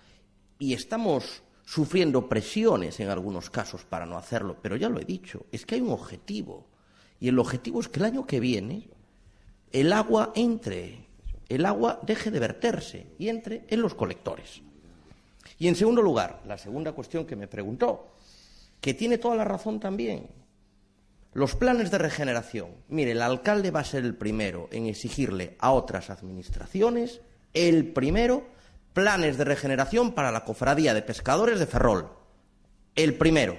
[0.58, 5.46] Y estamos sufriendo presiones en algunos casos para no hacerlo, pero ya lo he dicho,
[5.52, 6.66] es que hay un objetivo.
[7.20, 8.88] Y el objetivo es que el año que viene
[9.72, 11.06] el agua entre,
[11.48, 14.62] el agua deje de verterse y entre en los colectores.
[15.58, 18.08] Y en segundo lugar, la segunda cuestión que me preguntó,
[18.80, 20.28] que tiene toda la razón también,
[21.36, 22.70] los planes de regeneración.
[22.88, 27.20] Mire, el alcalde va a ser el primero en exigirle a otras administraciones,
[27.52, 28.48] el primero,
[28.94, 32.10] planes de regeneración para la cofradía de pescadores de Ferrol.
[32.94, 33.58] El primero.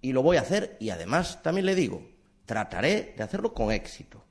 [0.00, 2.02] Y lo voy a hacer y además también le digo,
[2.46, 4.24] trataré de hacerlo con éxito.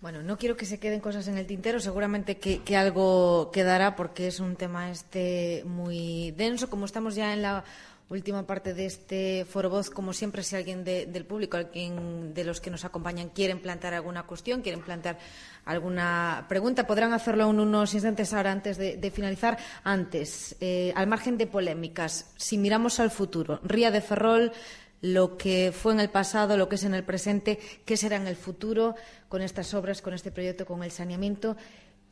[0.00, 4.26] Bueno, no quiero que se queden cosas en el tintero, seguramente que, algo quedará porque
[4.26, 6.68] es un tema este muy denso.
[6.68, 7.62] Como estamos ya en la
[8.10, 12.44] última parte de este foro voz, como siempre, si alguien de- del público, alguien de
[12.44, 15.18] los que nos acompañan quieren plantear alguna cuestión, quieren plantear
[15.64, 19.56] alguna pregunta, podrán hacerlo en unos instantes ahora antes de, finalizar.
[19.84, 24.52] Antes, eh, al margen de polémicas, si miramos al futuro, Ría de Ferrol
[25.00, 28.26] lo que fue en el pasado, lo que es en el presente, qué será en
[28.28, 28.94] el futuro
[29.28, 31.56] con estas obras, con este proyecto, con el saneamiento,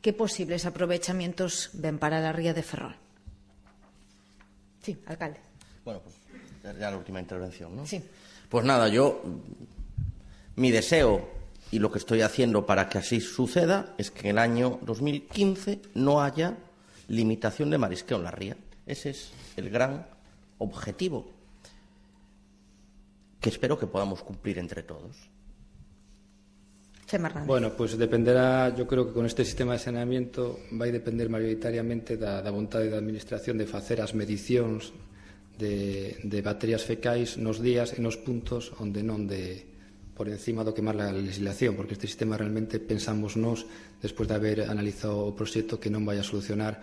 [0.01, 2.95] qué posibles aprovechamientos ven para la ría de Ferrol.
[4.81, 5.39] Sí, alcalde.
[5.85, 6.15] Bueno, pues
[6.63, 7.85] ya- la última intervención, ¿no?
[7.85, 8.01] Sí.
[8.49, 9.21] Pues nada, yo,
[10.55, 11.27] mi deseo
[11.71, 15.79] y lo que estoy haciendo para que así suceda es que en el año 2015
[15.95, 16.57] no haya
[17.07, 18.57] limitación de marisqueo en la ría.
[18.85, 20.05] Ese es el gran
[20.59, 21.31] objetivo
[23.39, 25.15] que espero que podamos cumplir entre todos.
[27.45, 32.39] Bueno, pues dependerá, yo creo que con este sistema de saneamiento vai depender maioritariamente da,
[32.39, 34.95] da vontade da Administración de facer as medicións
[35.61, 39.69] de, de baterías fecais nos días e nos puntos onde non de
[40.21, 43.65] por encima do que marca a legislación, porque este sistema realmente pensamos nos,
[44.01, 46.77] despois de haber analizado o proxecto, que non vai a solucionar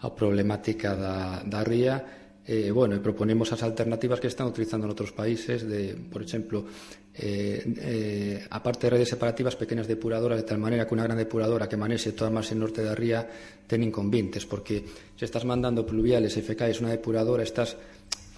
[0.00, 2.00] a problemática da, da ría.
[2.48, 6.64] Eh, bueno, e proponemos as alternativas que están utilizando en outros países de, por exemplo
[7.12, 11.68] eh, eh, aparte de redes separativas pequenas depuradoras de tal maneira que unha gran depuradora
[11.68, 13.20] que manexe toda a marxe norte da ría
[13.68, 14.80] ten inconvintes porque
[15.12, 17.76] se estás mandando pluviales e fecais unha depuradora estás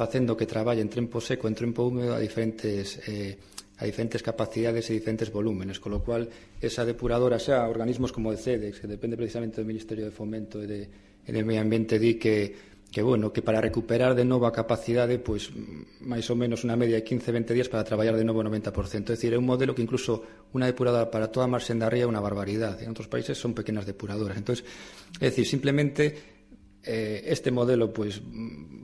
[0.00, 3.36] facendo que traballe en tempo seco en tempo húmedo a diferentes eh,
[3.76, 6.24] a diferentes capacidades e diferentes volúmenes, colo cual
[6.56, 10.66] esa depuradora xa organismos como o CEDEX, que depende precisamente do Ministerio de Fomento e
[10.68, 10.80] de,
[11.20, 15.22] e de Medio Ambiente, di que que bueno, que para recuperar de novo a capacidade,
[15.22, 15.52] pois
[16.02, 18.72] máis ou menos unha media de 15-20 días para traballar de novo o 90%.
[18.72, 22.04] É dicir, é un modelo que incluso unha depuradora para toda a marxen da ría
[22.04, 22.82] é unha barbaridade.
[22.82, 24.34] En outros países son pequenas depuradoras.
[24.34, 24.58] Entón,
[25.22, 26.39] é dicir, simplemente
[26.82, 28.22] Eh, este modelo, pues,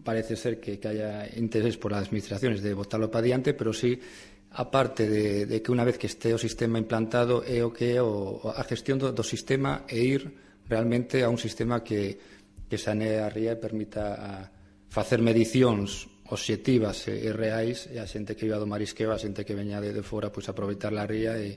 [0.04, 3.98] parece ser que, que, haya interés por las administraciones de botarlo para adiante, pero sí,
[4.52, 8.02] aparte de, de, que una vez que este o sistema implantado, é o que é
[8.04, 10.28] o, a gestión do, do sistema e ir
[10.68, 12.20] realmente a un sistema que,
[12.68, 14.30] que sane a ría e permita a
[14.92, 19.20] facer medicións obxectivas e, eh, e reais e a xente que viva do marisqueo, a
[19.20, 21.56] xente que veña de, de fora, pois aproveitar a ría e,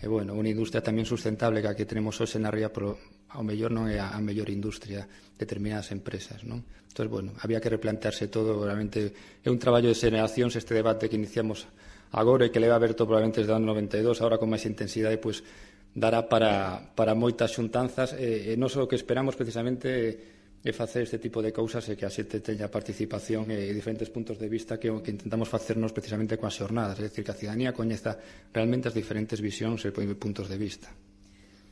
[0.00, 2.96] e bueno, unha industria tamén sustentable que a que tenemos hoxe na ría, pero
[3.34, 5.04] ao mellor non é a, a mellor industria
[5.34, 6.62] determinadas empresas, non?
[6.94, 9.10] Entón, bueno, había que replantearse todo, realmente
[9.42, 11.66] é un traballo de xeracións este debate que iniciamos
[12.14, 15.42] agora e que leva aberto probablemente desde o ano 92, agora con máis intensidade, pois
[15.90, 21.04] dará para, para moitas xuntanzas e, e non só o que esperamos precisamente e facer
[21.04, 24.80] este tipo de cousas e que a xente teña participación e diferentes puntos de vista
[24.80, 28.16] que, que intentamos facernos precisamente coas xornadas, é dicir, que a cidadanía coñeza
[28.48, 30.88] realmente as diferentes visións e pois, puntos de vista.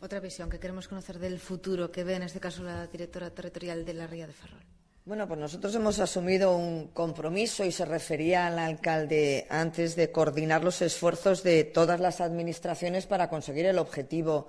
[0.03, 3.95] Outra visión que queremos conocer del futuro que ve, neste caso, la directora territorial de
[3.95, 4.59] la Ría de Ferrol.
[5.07, 10.65] Bueno, pues nosotros hemos asumido un compromiso y se refería al alcalde antes de coordinar
[10.65, 14.49] los esfuerzos de todas las administraciones para conseguir el objetivo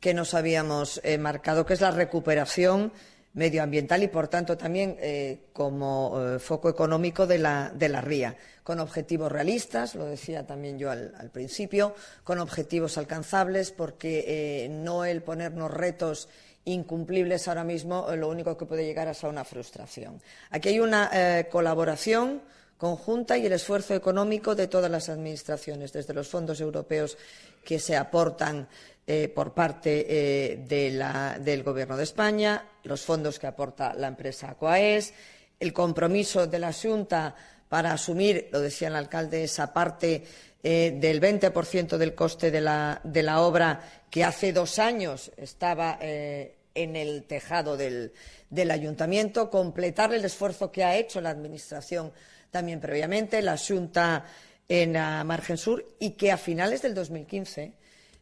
[0.00, 2.92] que nos habíamos eh, marcado, que es la recuperación
[3.34, 8.36] medioambiental y, por tanto, también eh, como eh, foco económico de la, de la, ría,
[8.62, 15.04] con objetivos realistas, lo decía también yo al, principio, con objetivos alcanzables, porque eh, no
[15.04, 16.28] el ponernos retos
[16.64, 20.20] incumplibles ahora mismo lo único que puede llegar es a una frustración.
[20.50, 21.10] Aquí hay una
[21.50, 22.42] colaboración
[22.80, 27.18] conjunta y el esfuerzo económico de todas las administraciones, desde los fondos europeos
[27.62, 28.68] que se aportan
[29.12, 34.50] eh, por parte eh, de del Gobierno de España, los fondos que aporta la empresa
[34.50, 35.12] Aquaes,
[35.58, 37.34] el compromiso de la Junta
[37.68, 40.22] para asumir, lo decía el alcalde, esa parte
[40.62, 47.24] eh, del 20% del coste de la, obra que hace dos años estaba en el
[47.24, 48.12] tejado del,
[48.48, 52.12] del, ayuntamiento, completar el esfuerzo que ha hecho la Administración
[52.52, 54.24] también previamente, la Junta
[54.68, 57.80] en la margen sur, y que a finales del 2015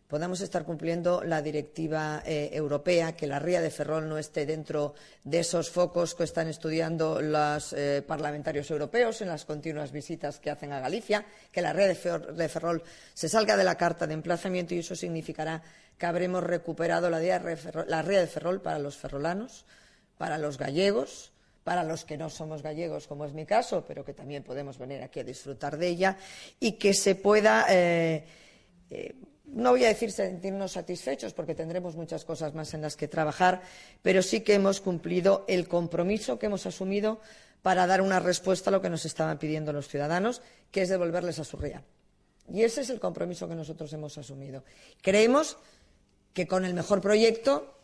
[0.08, 4.94] podamos estar cumpliendo la directiva eh, europea, que la ría de Ferrol no esté dentro
[5.22, 10.50] de esos focos que están estudiando los eh, parlamentarios europeos en las continuas visitas que
[10.50, 12.82] hacen a Galicia, que la ría de, Ferrol
[13.12, 15.62] se salga de la carta de emplazamiento y eso significará
[15.98, 19.66] que habremos recuperado la, ría de Ferrol para los ferrolanos,
[20.16, 21.32] para los gallegos,
[21.64, 25.02] para los que no somos gallegos, como es mi caso, pero que también podemos venir
[25.02, 26.16] aquí a disfrutar de ella,
[26.58, 28.24] y que se pueda eh,
[29.52, 33.62] no voy a decir sentirnos satisfechos porque tendremos muchas cosas más en las que trabajar,
[34.02, 37.20] pero sí que hemos cumplido el compromiso que hemos asumido
[37.62, 41.38] para dar una respuesta a lo que nos estaban pidiendo los ciudadanos, que es devolverles
[41.38, 41.82] a su ría.
[42.52, 44.64] Y ese es el compromiso que nosotros hemos asumido.
[45.02, 45.58] Creemos
[46.32, 47.78] que con el mejor proyecto,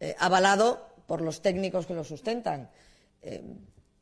[0.00, 2.70] eh, avalado por los técnicos que lo sustentan,
[3.22, 3.42] eh,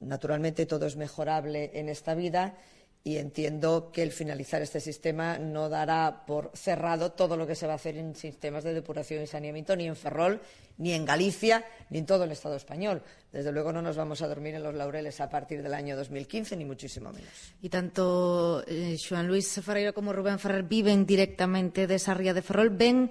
[0.01, 2.57] naturalmente todo es mejorable en esta vida
[3.05, 7.67] y entiendo que el finalizar este sistema no dará por cerrado todo lo que se
[7.67, 10.41] va a hacer en sistemas de depuración y saneamiento, ni en Ferrol,
[10.79, 13.03] ni en Galicia, ni en todo el Estado español.
[13.33, 16.57] Desde luego no nos vamos a dormir en los laureles a partir del año 2015,
[16.57, 17.31] ni muchísimo menos.
[17.63, 22.43] Y tanto eh, Juan Luis Ferreira como Rubén Ferrer viven directamente de esa ría de
[22.43, 22.71] Ferrol.
[22.71, 23.11] ¿Ven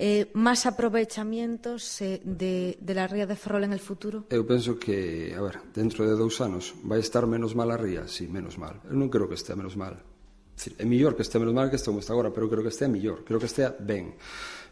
[0.00, 4.24] eh, máis aprovechamientos eh, de, de la ría de Ferrol en el futuro?
[4.32, 8.08] Eu penso que, a ver, dentro de dous anos vai estar menos mal a ría,
[8.08, 8.80] sí, menos mal.
[8.88, 10.00] Eu non creo que estea menos mal.
[10.80, 12.88] É mellor que estea menos mal que este como está agora, pero creo que estea
[12.88, 14.16] mellor, creo que estea ben.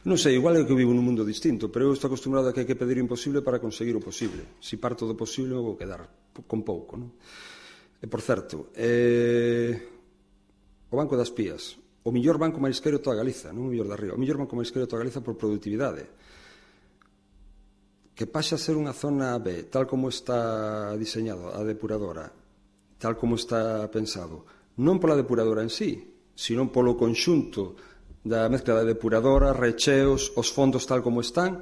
[0.08, 2.64] Non sei, igual é que vivo nun mundo distinto, pero eu estou acostumbrado a que
[2.64, 4.56] hai que pedir o imposible para conseguir o posible.
[4.64, 6.08] Si parto do posible, vou quedar
[6.48, 7.12] con pouco, non?
[8.00, 9.76] E por certo, eh,
[10.88, 11.76] o Banco das Pías,
[12.08, 14.88] O millor banco marisqueiro toda Galiza, non o millor da ría, o millor banco marisqueiro
[14.88, 16.08] toda Galiza por productividade.
[18.16, 22.32] Que pase a ser unha zona B, tal como está diseñado a depuradora,
[22.96, 24.48] tal como está pensado,
[24.80, 26.00] non pola depuradora en sí,
[26.32, 27.76] sino polo conxunto
[28.24, 31.60] da mezcla da depuradora, recheos, os fondos tal como están,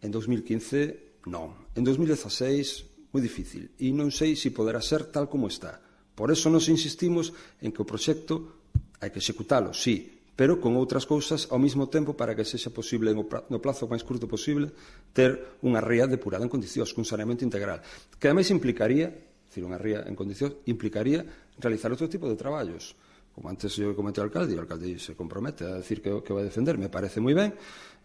[0.00, 1.68] en 2015 non.
[1.76, 5.84] En 2016 moi difícil e non sei se poderá ser tal como está.
[6.16, 8.63] Por eso nos insistimos en que o proxecto
[9.04, 13.12] Hai que executalo, sí, pero con outras cousas ao mesmo tempo para que sexa posible
[13.12, 14.72] no plazo máis curto posible
[15.12, 17.84] ter unha ría depurada en condicións, cun saneamento integral,
[18.16, 21.20] que ademais implicaría, decir, unha ría en condicións, implicaría
[21.60, 22.96] realizar outro tipo de traballos.
[23.36, 26.32] Como antes eu comentei ao alcalde, e o alcalde se compromete a decir que, que
[26.32, 27.54] vai defender, me parece moi ben,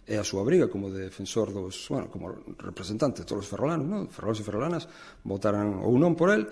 [0.05, 4.11] é a súa briga como defensor dos, bueno, como representante de todos os ferrolanos, non?
[4.11, 4.83] ferrolanos e ferrolanas
[5.25, 6.45] votaran ou non por el,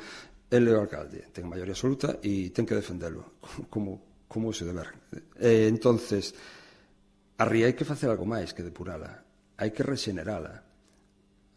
[0.49, 3.37] el é o alcalde, ten maioría absoluta e ten que defendelo
[3.73, 4.91] como como se deber.
[5.39, 6.35] E, entonces,
[7.39, 9.23] a ría hai que facer algo máis que depurala,
[9.57, 10.63] hai que rexenerala.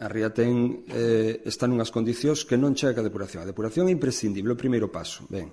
[0.00, 3.44] A ría ten, eh, está nunhas condicións que non chega a depuración.
[3.44, 5.28] A depuración é imprescindible, o primeiro paso.
[5.28, 5.52] Ben,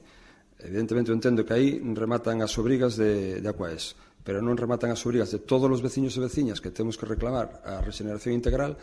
[0.64, 3.98] evidentemente eu entendo que aí rematan as obrigas de, de Aquaes
[4.28, 7.64] pero non rematan as obrigas de todos os veciños e veciñas que temos que reclamar
[7.64, 8.76] a rexeneración integral,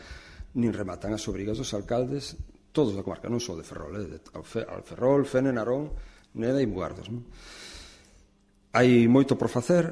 [0.56, 2.32] nin rematan as obrigas dos alcaldes
[2.72, 5.92] todos da comarca, non só de Ferrol, eh, de, Alferrol, Fene, Narón,
[6.40, 7.12] Neda e Mugardos.
[7.12, 7.28] Non?
[8.74, 9.86] Hai moito por facer,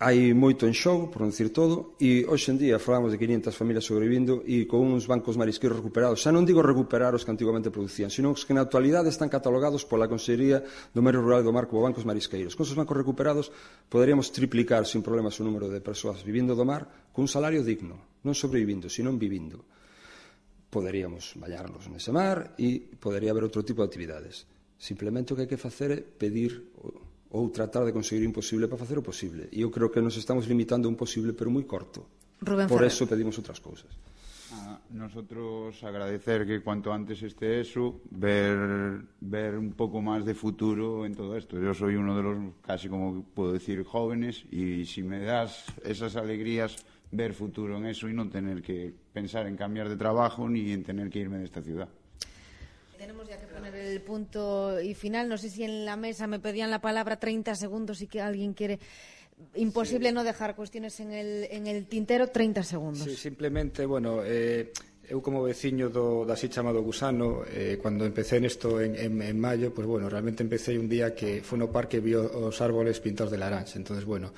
[0.00, 3.52] hai moito en xogo, por non dicir todo, e hoxe en día falamos de 500
[3.52, 6.24] familias sobrevivindo e con uns bancos marisqueiros recuperados.
[6.24, 9.84] Xa non digo recuperar os que antigamente producían, sino os que na actualidade están catalogados
[9.84, 10.64] pola Consellería
[10.96, 12.56] do Medio Rural do Mar como bancos marisqueiros.
[12.56, 13.52] Con esos bancos recuperados
[13.92, 18.24] poderíamos triplicar sin problemas o número de persoas vivindo do mar con un salario digno,
[18.24, 19.68] non sobrevivindo, sino vivindo.
[20.72, 24.48] Poderíamos bañarnos nese mar e podería haber outro tipo de actividades.
[24.80, 26.72] Simplemente o que hai que facer é pedir
[27.30, 29.48] ou tratar de conseguir o imposible para facer o posible.
[29.52, 32.08] E eu creo que nos estamos limitando a un posible, pero moi corto.
[32.40, 32.92] Rubén Por Ferrer.
[32.92, 33.90] eso pedimos outras cousas.
[34.48, 38.56] Ah, nosotros agradecer que cuanto antes esté eso, ver,
[39.20, 41.60] ver un poco más de futuro en todo esto.
[41.60, 46.16] Yo soy uno de los, casi como puedo decir, jóvenes y si me das esas
[46.16, 46.80] alegrías,
[47.12, 50.82] ver futuro en eso y no tener que pensar en cambiar de trabajo ni en
[50.82, 51.88] tener que irme de esta ciudad.
[52.98, 55.28] Tenemos ya que poner el punto y final.
[55.28, 58.54] No sé si en la mesa me pedían la palabra 30 segundos y que alguien
[58.54, 58.80] quiere.
[59.54, 60.14] Imposible sí.
[60.14, 63.04] no dejar cuestiones en el, en el tintero 30 segundos.
[63.04, 64.72] Sí, simplemente, bueno, eh,
[65.08, 69.38] eu como veciño do, da así chamado gusano, eh, cando empecé nesto en, en, en
[69.40, 73.00] maio, pues bueno, realmente empecé un día que foi no parque e vi os árboles
[73.00, 73.80] pintados de laranxa.
[73.80, 74.34] Entonces, bueno,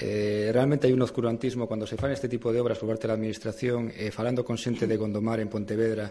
[0.00, 3.12] Eh, realmente hai un oscurantismo cando se fan este tipo de obras por parte da
[3.12, 6.08] Administración eh, falando con xente de Gondomar en Pontevedra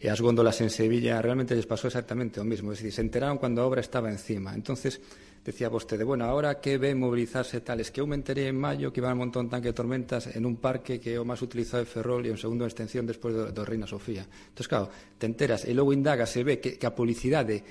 [0.00, 2.74] e as góndolas en Sevilla realmente les pasou exactamente o mismo.
[2.74, 4.50] Es decir, se enteraron cando a obra estaba encima.
[4.50, 4.98] Entonces
[5.44, 9.00] decía vostede bueno, ahora que ven movilizarse tales que eu me enteré en maio que
[9.00, 11.88] iban a montón tanque de tormentas en un parque que é o máis utilizado de
[11.88, 15.64] Ferrol e un segundo en extensión despois do, do Reina Sofía entón claro, te enteras
[15.64, 17.64] e logo indaga se ve que, que a publicidade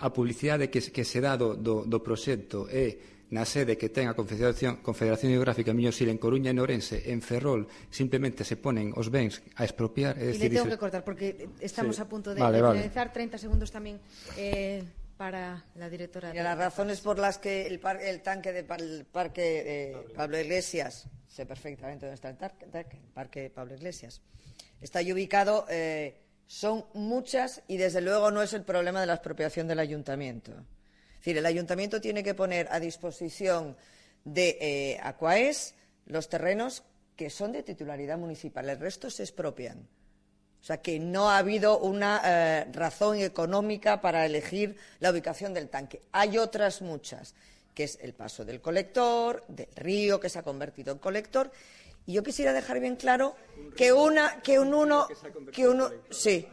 [0.00, 4.08] a publicidade que, que se dá do, do, do proxecto é na sede que ten
[4.08, 8.96] a Confederación, Confederación Hidrográfica Miñosil en Coruña e en Ourense, en Ferrol, simplemente se ponen
[8.96, 10.16] os bens a expropiar.
[10.16, 12.02] É decir, le tengo que cortar porque estamos sí.
[12.02, 12.80] a punto de, vale, de vale.
[12.80, 13.12] finalizar.
[13.12, 14.00] 30 segundos tamén
[14.40, 14.80] eh,
[15.20, 16.32] para la directora.
[16.32, 20.40] Y las razones por las que el, par, el tanque del de, parque eh, Pablo
[20.40, 24.22] Iglesias, sé perfectamente dónde está el, tanque, el parque Pablo Iglesias,
[24.80, 29.14] está ahí ubicado, eh, son muchas y desde luego no es el problema de la
[29.14, 30.64] expropiación del ayuntamiento.
[31.18, 33.76] Es decir, el ayuntamiento tiene que poner a disposición
[34.24, 35.74] de eh, Aquaes
[36.06, 36.84] los terrenos
[37.16, 38.68] que son de titularidad municipal.
[38.68, 39.88] El resto se expropian.
[40.60, 45.68] O sea que no ha habido una eh, razón económica para elegir la ubicación del
[45.68, 46.02] tanque.
[46.12, 47.34] Hay otras muchas,
[47.74, 51.50] que es el paso del colector, del río que se ha convertido en colector.
[52.06, 53.34] Y yo quisiera dejar bien claro
[53.76, 55.06] que una, que un uno,
[55.52, 56.46] que uno, sí,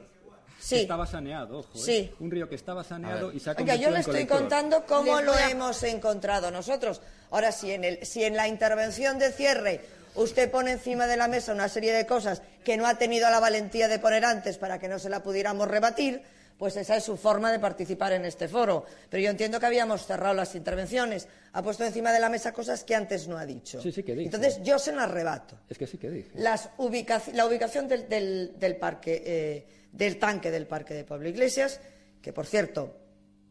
[0.65, 0.75] Sí.
[0.77, 1.77] Que estaba saneado, ojo.
[1.77, 1.91] Sí.
[1.97, 2.13] ¿eh?
[2.19, 4.37] Un río que estaba saneado y se ha Oiga, yo le estoy colector.
[4.39, 7.01] contando cómo lo a- hemos encontrado nosotros.
[7.29, 9.81] Ahora, si en, el, si en la intervención de cierre
[10.15, 13.39] usted pone encima de la mesa una serie de cosas que no ha tenido la
[13.39, 16.23] valentía de poner antes para que no se la pudiéramos rebatir,
[16.57, 18.85] pues esa es su forma de participar en este foro.
[19.09, 21.27] Pero yo entiendo que habíamos cerrado las intervenciones.
[21.53, 23.81] Ha puesto encima de la mesa cosas que antes no ha dicho.
[23.81, 24.25] Sí, sí que dijo.
[24.33, 25.57] Entonces, yo se las rebato.
[25.69, 26.31] Es que sí que dije.
[26.35, 31.29] Las ubicaci- la ubicación del, del- del parque, eh, del tanque del parque de Pablo
[31.29, 31.79] Iglesias,
[32.21, 32.95] que por cierto,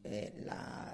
[0.05, 0.91] eh, la-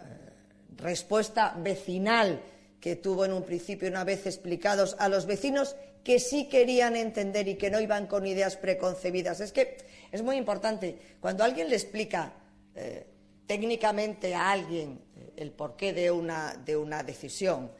[0.77, 2.41] respuesta vecinal
[2.81, 7.47] que tuvo en un principio una vez explicados a los vecinos que sí querían entender
[7.49, 9.41] y que no iban con ideas preconcebidas.
[9.41, 9.77] Es que
[10.11, 12.33] es muy importante, cuando alguien le explica
[12.75, 13.05] eh,
[13.47, 17.71] técnicamente a alguien eh, el porqué de una, de una decisión,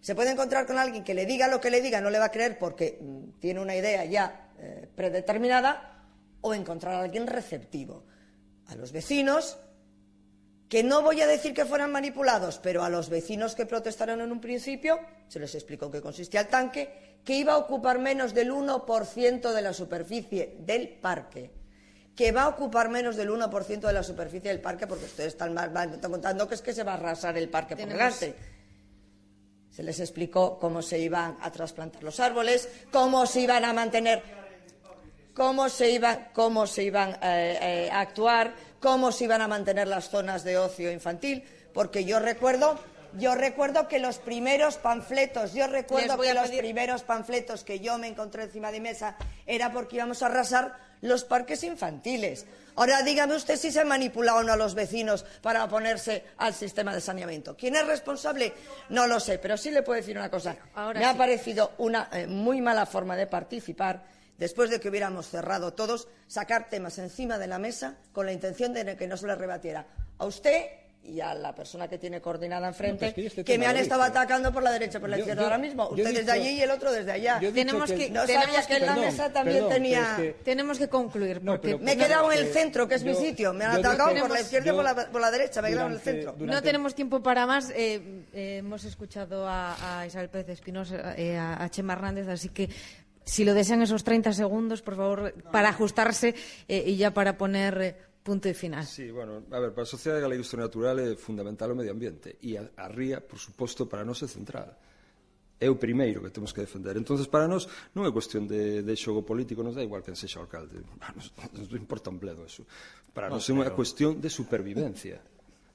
[0.00, 2.24] se puede encontrar con alguien que le diga lo que le diga, no le va
[2.24, 4.48] a creer porque mm, tiene una idea ya
[4.96, 5.99] predeterminada,
[6.40, 8.04] o encontrar a alguien receptivo.
[8.66, 9.58] A los vecinos
[10.70, 14.30] que no voy a decir que fueran manipulados, pero a los vecinos que protestaron en
[14.30, 18.52] un principio se les explicó qué consistía el tanque, que iba a ocupar menos del
[18.52, 21.50] 1% de la superficie del parque,
[22.14, 25.54] que va a ocupar menos del 1% de la superficie del parque, porque ustedes están,
[26.00, 28.36] contando que es que se va a arrasar el parque por delante.
[29.70, 34.22] Se les explicó cómo se iban a trasplantar los árboles, cómo se iban a mantener,
[35.40, 39.88] cómo se iban, cómo se iban eh, eh, a actuar cómo se iban a mantener
[39.88, 41.42] las zonas de ocio infantil,
[41.72, 42.78] porque yo recuerdo
[43.18, 48.06] yo recuerdo que los primeros panfletos, yo recuerdo que los primeros panfletos que yo me
[48.06, 52.46] encontré encima de mesa era porque íbamos a arrasar los parques infantiles.
[52.76, 56.52] Ahora dígame usted si se ha manipulado o no a los vecinos para oponerse al
[56.52, 57.56] sistema de saneamiento.
[57.56, 58.52] ¿Quién es responsable?
[58.90, 60.54] No lo sé, pero sí le puedo decir una cosa.
[60.94, 65.74] me ha parecido una eh, muy mala forma de participar después de que hubiéramos cerrado
[65.74, 69.38] todos, sacar temas encima de la mesa con la intención de que no se les
[69.38, 69.86] rebatiera
[70.18, 70.64] a usted
[71.02, 74.62] y a la persona que tiene coordinada enfrente, este que, me han estado atacando por
[74.62, 75.88] la derecha y por la izquierda ahora mismo.
[75.88, 77.40] Usted desde allí y el otro desde allá.
[77.40, 80.34] Tenemos que, no tenemos que, en la mesa también tenía...
[80.44, 81.40] tenemos que concluir.
[81.44, 83.52] Porque me he quedado en el centro, que es mi sitio.
[83.52, 85.62] Me han atacado por la izquierda y por la, derecha.
[85.62, 86.36] Me he quedado en el centro.
[86.38, 87.70] No tenemos tiempo para más.
[87.70, 92.68] Eh, eh, hemos escuchado a, Isabel Pérez Espinosa, eh, a Chema Hernández, así que
[93.24, 96.34] Si lo desean esos 30 segundos, por favor, para ajustarse
[96.66, 97.92] eh, e ya para poner eh,
[98.22, 98.84] punto e final.
[98.84, 101.92] Sí, bueno, a ver, para a Sociedade Galega de Industria Natural é fundamental o medio
[101.92, 104.76] ambiente e a, a ría, por suposto, para nós é central
[105.60, 106.96] é o primeiro que temos que defender.
[106.96, 110.40] Entonces para nós non é cuestión de, de xogo político, nos dá igual que sexa
[110.40, 110.80] o alcalde.
[111.14, 112.64] Nos, nos importa un bledo eso.
[113.12, 115.20] Para nós é unha cuestión de supervivencia.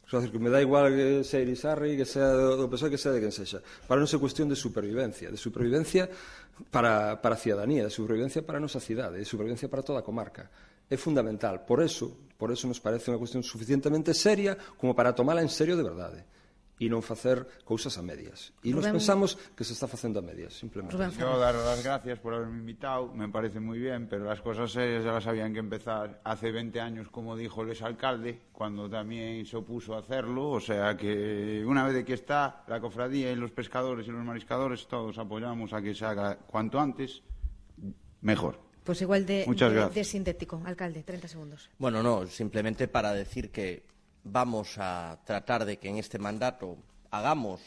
[0.05, 3.21] Só que me dá igual que sea Irisarri, que sea do PSOE, que sea de
[3.21, 3.61] quen sexa.
[3.85, 6.09] Para non é cuestión de supervivencia, de supervivencia
[6.71, 10.07] para, para a ciudadanía, de supervivencia para a nosa cidade, de supervivencia para toda a
[10.07, 10.49] comarca.
[10.85, 11.65] É fundamental.
[11.65, 15.75] Por eso, por eso nos parece unha cuestión suficientemente seria como para tomala en serio
[15.75, 16.19] de verdade
[16.75, 18.51] e non facer cousas a medias.
[18.59, 18.75] E Rubén...
[18.75, 20.91] nos pensamos que se está facendo a medias, simplemente.
[20.91, 24.75] Rubén, Yo dar as gracias por haberme invitado, me parece moi bien, pero as cosas
[24.75, 29.45] serias ya las habían que empezar hace 20 años, como dijo el alcalde, cuando también
[29.45, 33.51] se opuso a hacerlo, o sea que una vez que está la cofradía y los
[33.51, 37.23] pescadores y los mariscadores, todos apoyamos a que se haga cuanto antes,
[38.21, 38.59] mejor.
[38.83, 41.69] Pues igual de, de, de sintético, alcalde, 30 segundos.
[41.79, 43.94] Bueno, no, simplemente para decir que
[44.25, 46.77] vamos a tratar de que en este mandato
[47.11, 47.61] hagamos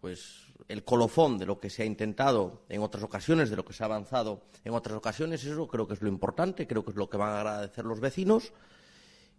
[0.00, 3.72] pues el colofón de lo que se ha intentado en otras ocasiones, de lo que
[3.72, 6.96] se ha avanzado en otras ocasiones, eso creo que es lo importante, creo que es
[6.96, 8.52] lo que van a agradecer los vecinos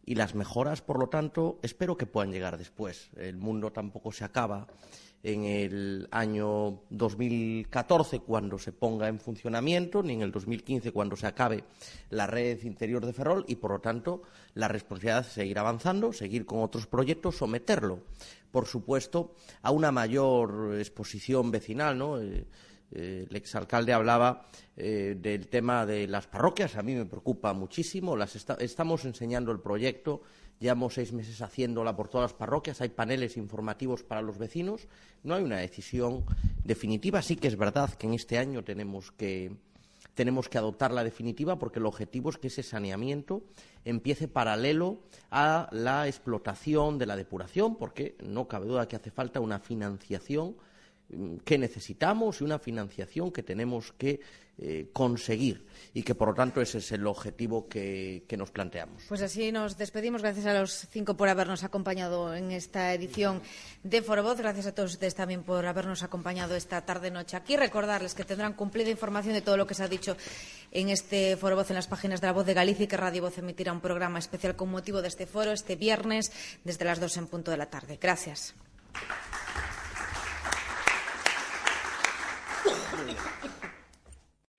[0.06, 3.10] y las mejoras, por lo tanto, espero que puedan llegar después.
[3.16, 4.68] El mundo tampoco se acaba
[5.24, 11.28] en el año 2014 cuando se ponga en funcionamiento, ni en el 2015 cuando se
[11.28, 11.64] acabe
[12.10, 14.24] la red interior de Ferrol y, por lo tanto,
[14.54, 18.02] la responsabilidad es seguir avanzando, seguir con otros proyectos, someterlo,
[18.52, 22.22] por supuesto, a una mayor exposición vecinal, ¿no?
[22.22, 22.46] Eh,
[22.96, 24.46] eh, el exalcalde hablaba
[24.78, 28.16] eh, del tema de las parroquias, a mí me preocupa muchísimo.
[28.60, 30.22] estamos enseñando el proyecto,
[30.64, 34.88] llevamos seis meses haciéndola por todas las parroquias, hay paneles informativos para los vecinos,
[35.22, 36.24] no hay una decisión
[36.64, 37.22] definitiva.
[37.22, 39.52] Sí que es verdad que en este año tenemos que,
[40.14, 43.44] tenemos que adoptar la definitiva porque el objetivo es que ese saneamiento
[43.84, 49.42] empiece paralelo a la explotación de la depuración, porque no cabe duda que hace falta
[49.42, 50.56] una financiación
[51.44, 54.22] que necesitamos y una financiación que tenemos que
[54.60, 55.66] eh, conseguir
[55.96, 59.04] y que, por lo tanto, ese es el objetivo que, nos planteamos.
[59.08, 60.22] Pues así nos despedimos.
[60.22, 63.42] Gracias a los cinco por habernos acompañado en esta edición
[63.84, 64.38] de Forovoz.
[64.38, 67.58] Gracias a todos ustedes también por habernos acompañado esta tarde-noche aquí.
[67.58, 70.18] Recordarles que tendrán cumplida información de todo lo que se ha dicho
[70.72, 73.38] en este Forovoz en las páginas de La Voz de Galicia y que Radio Voz
[73.38, 76.32] emitirá un programa especial con motivo de este foro este viernes
[76.64, 78.00] desde las dos en punto de la tarde.
[78.02, 78.56] Gracias.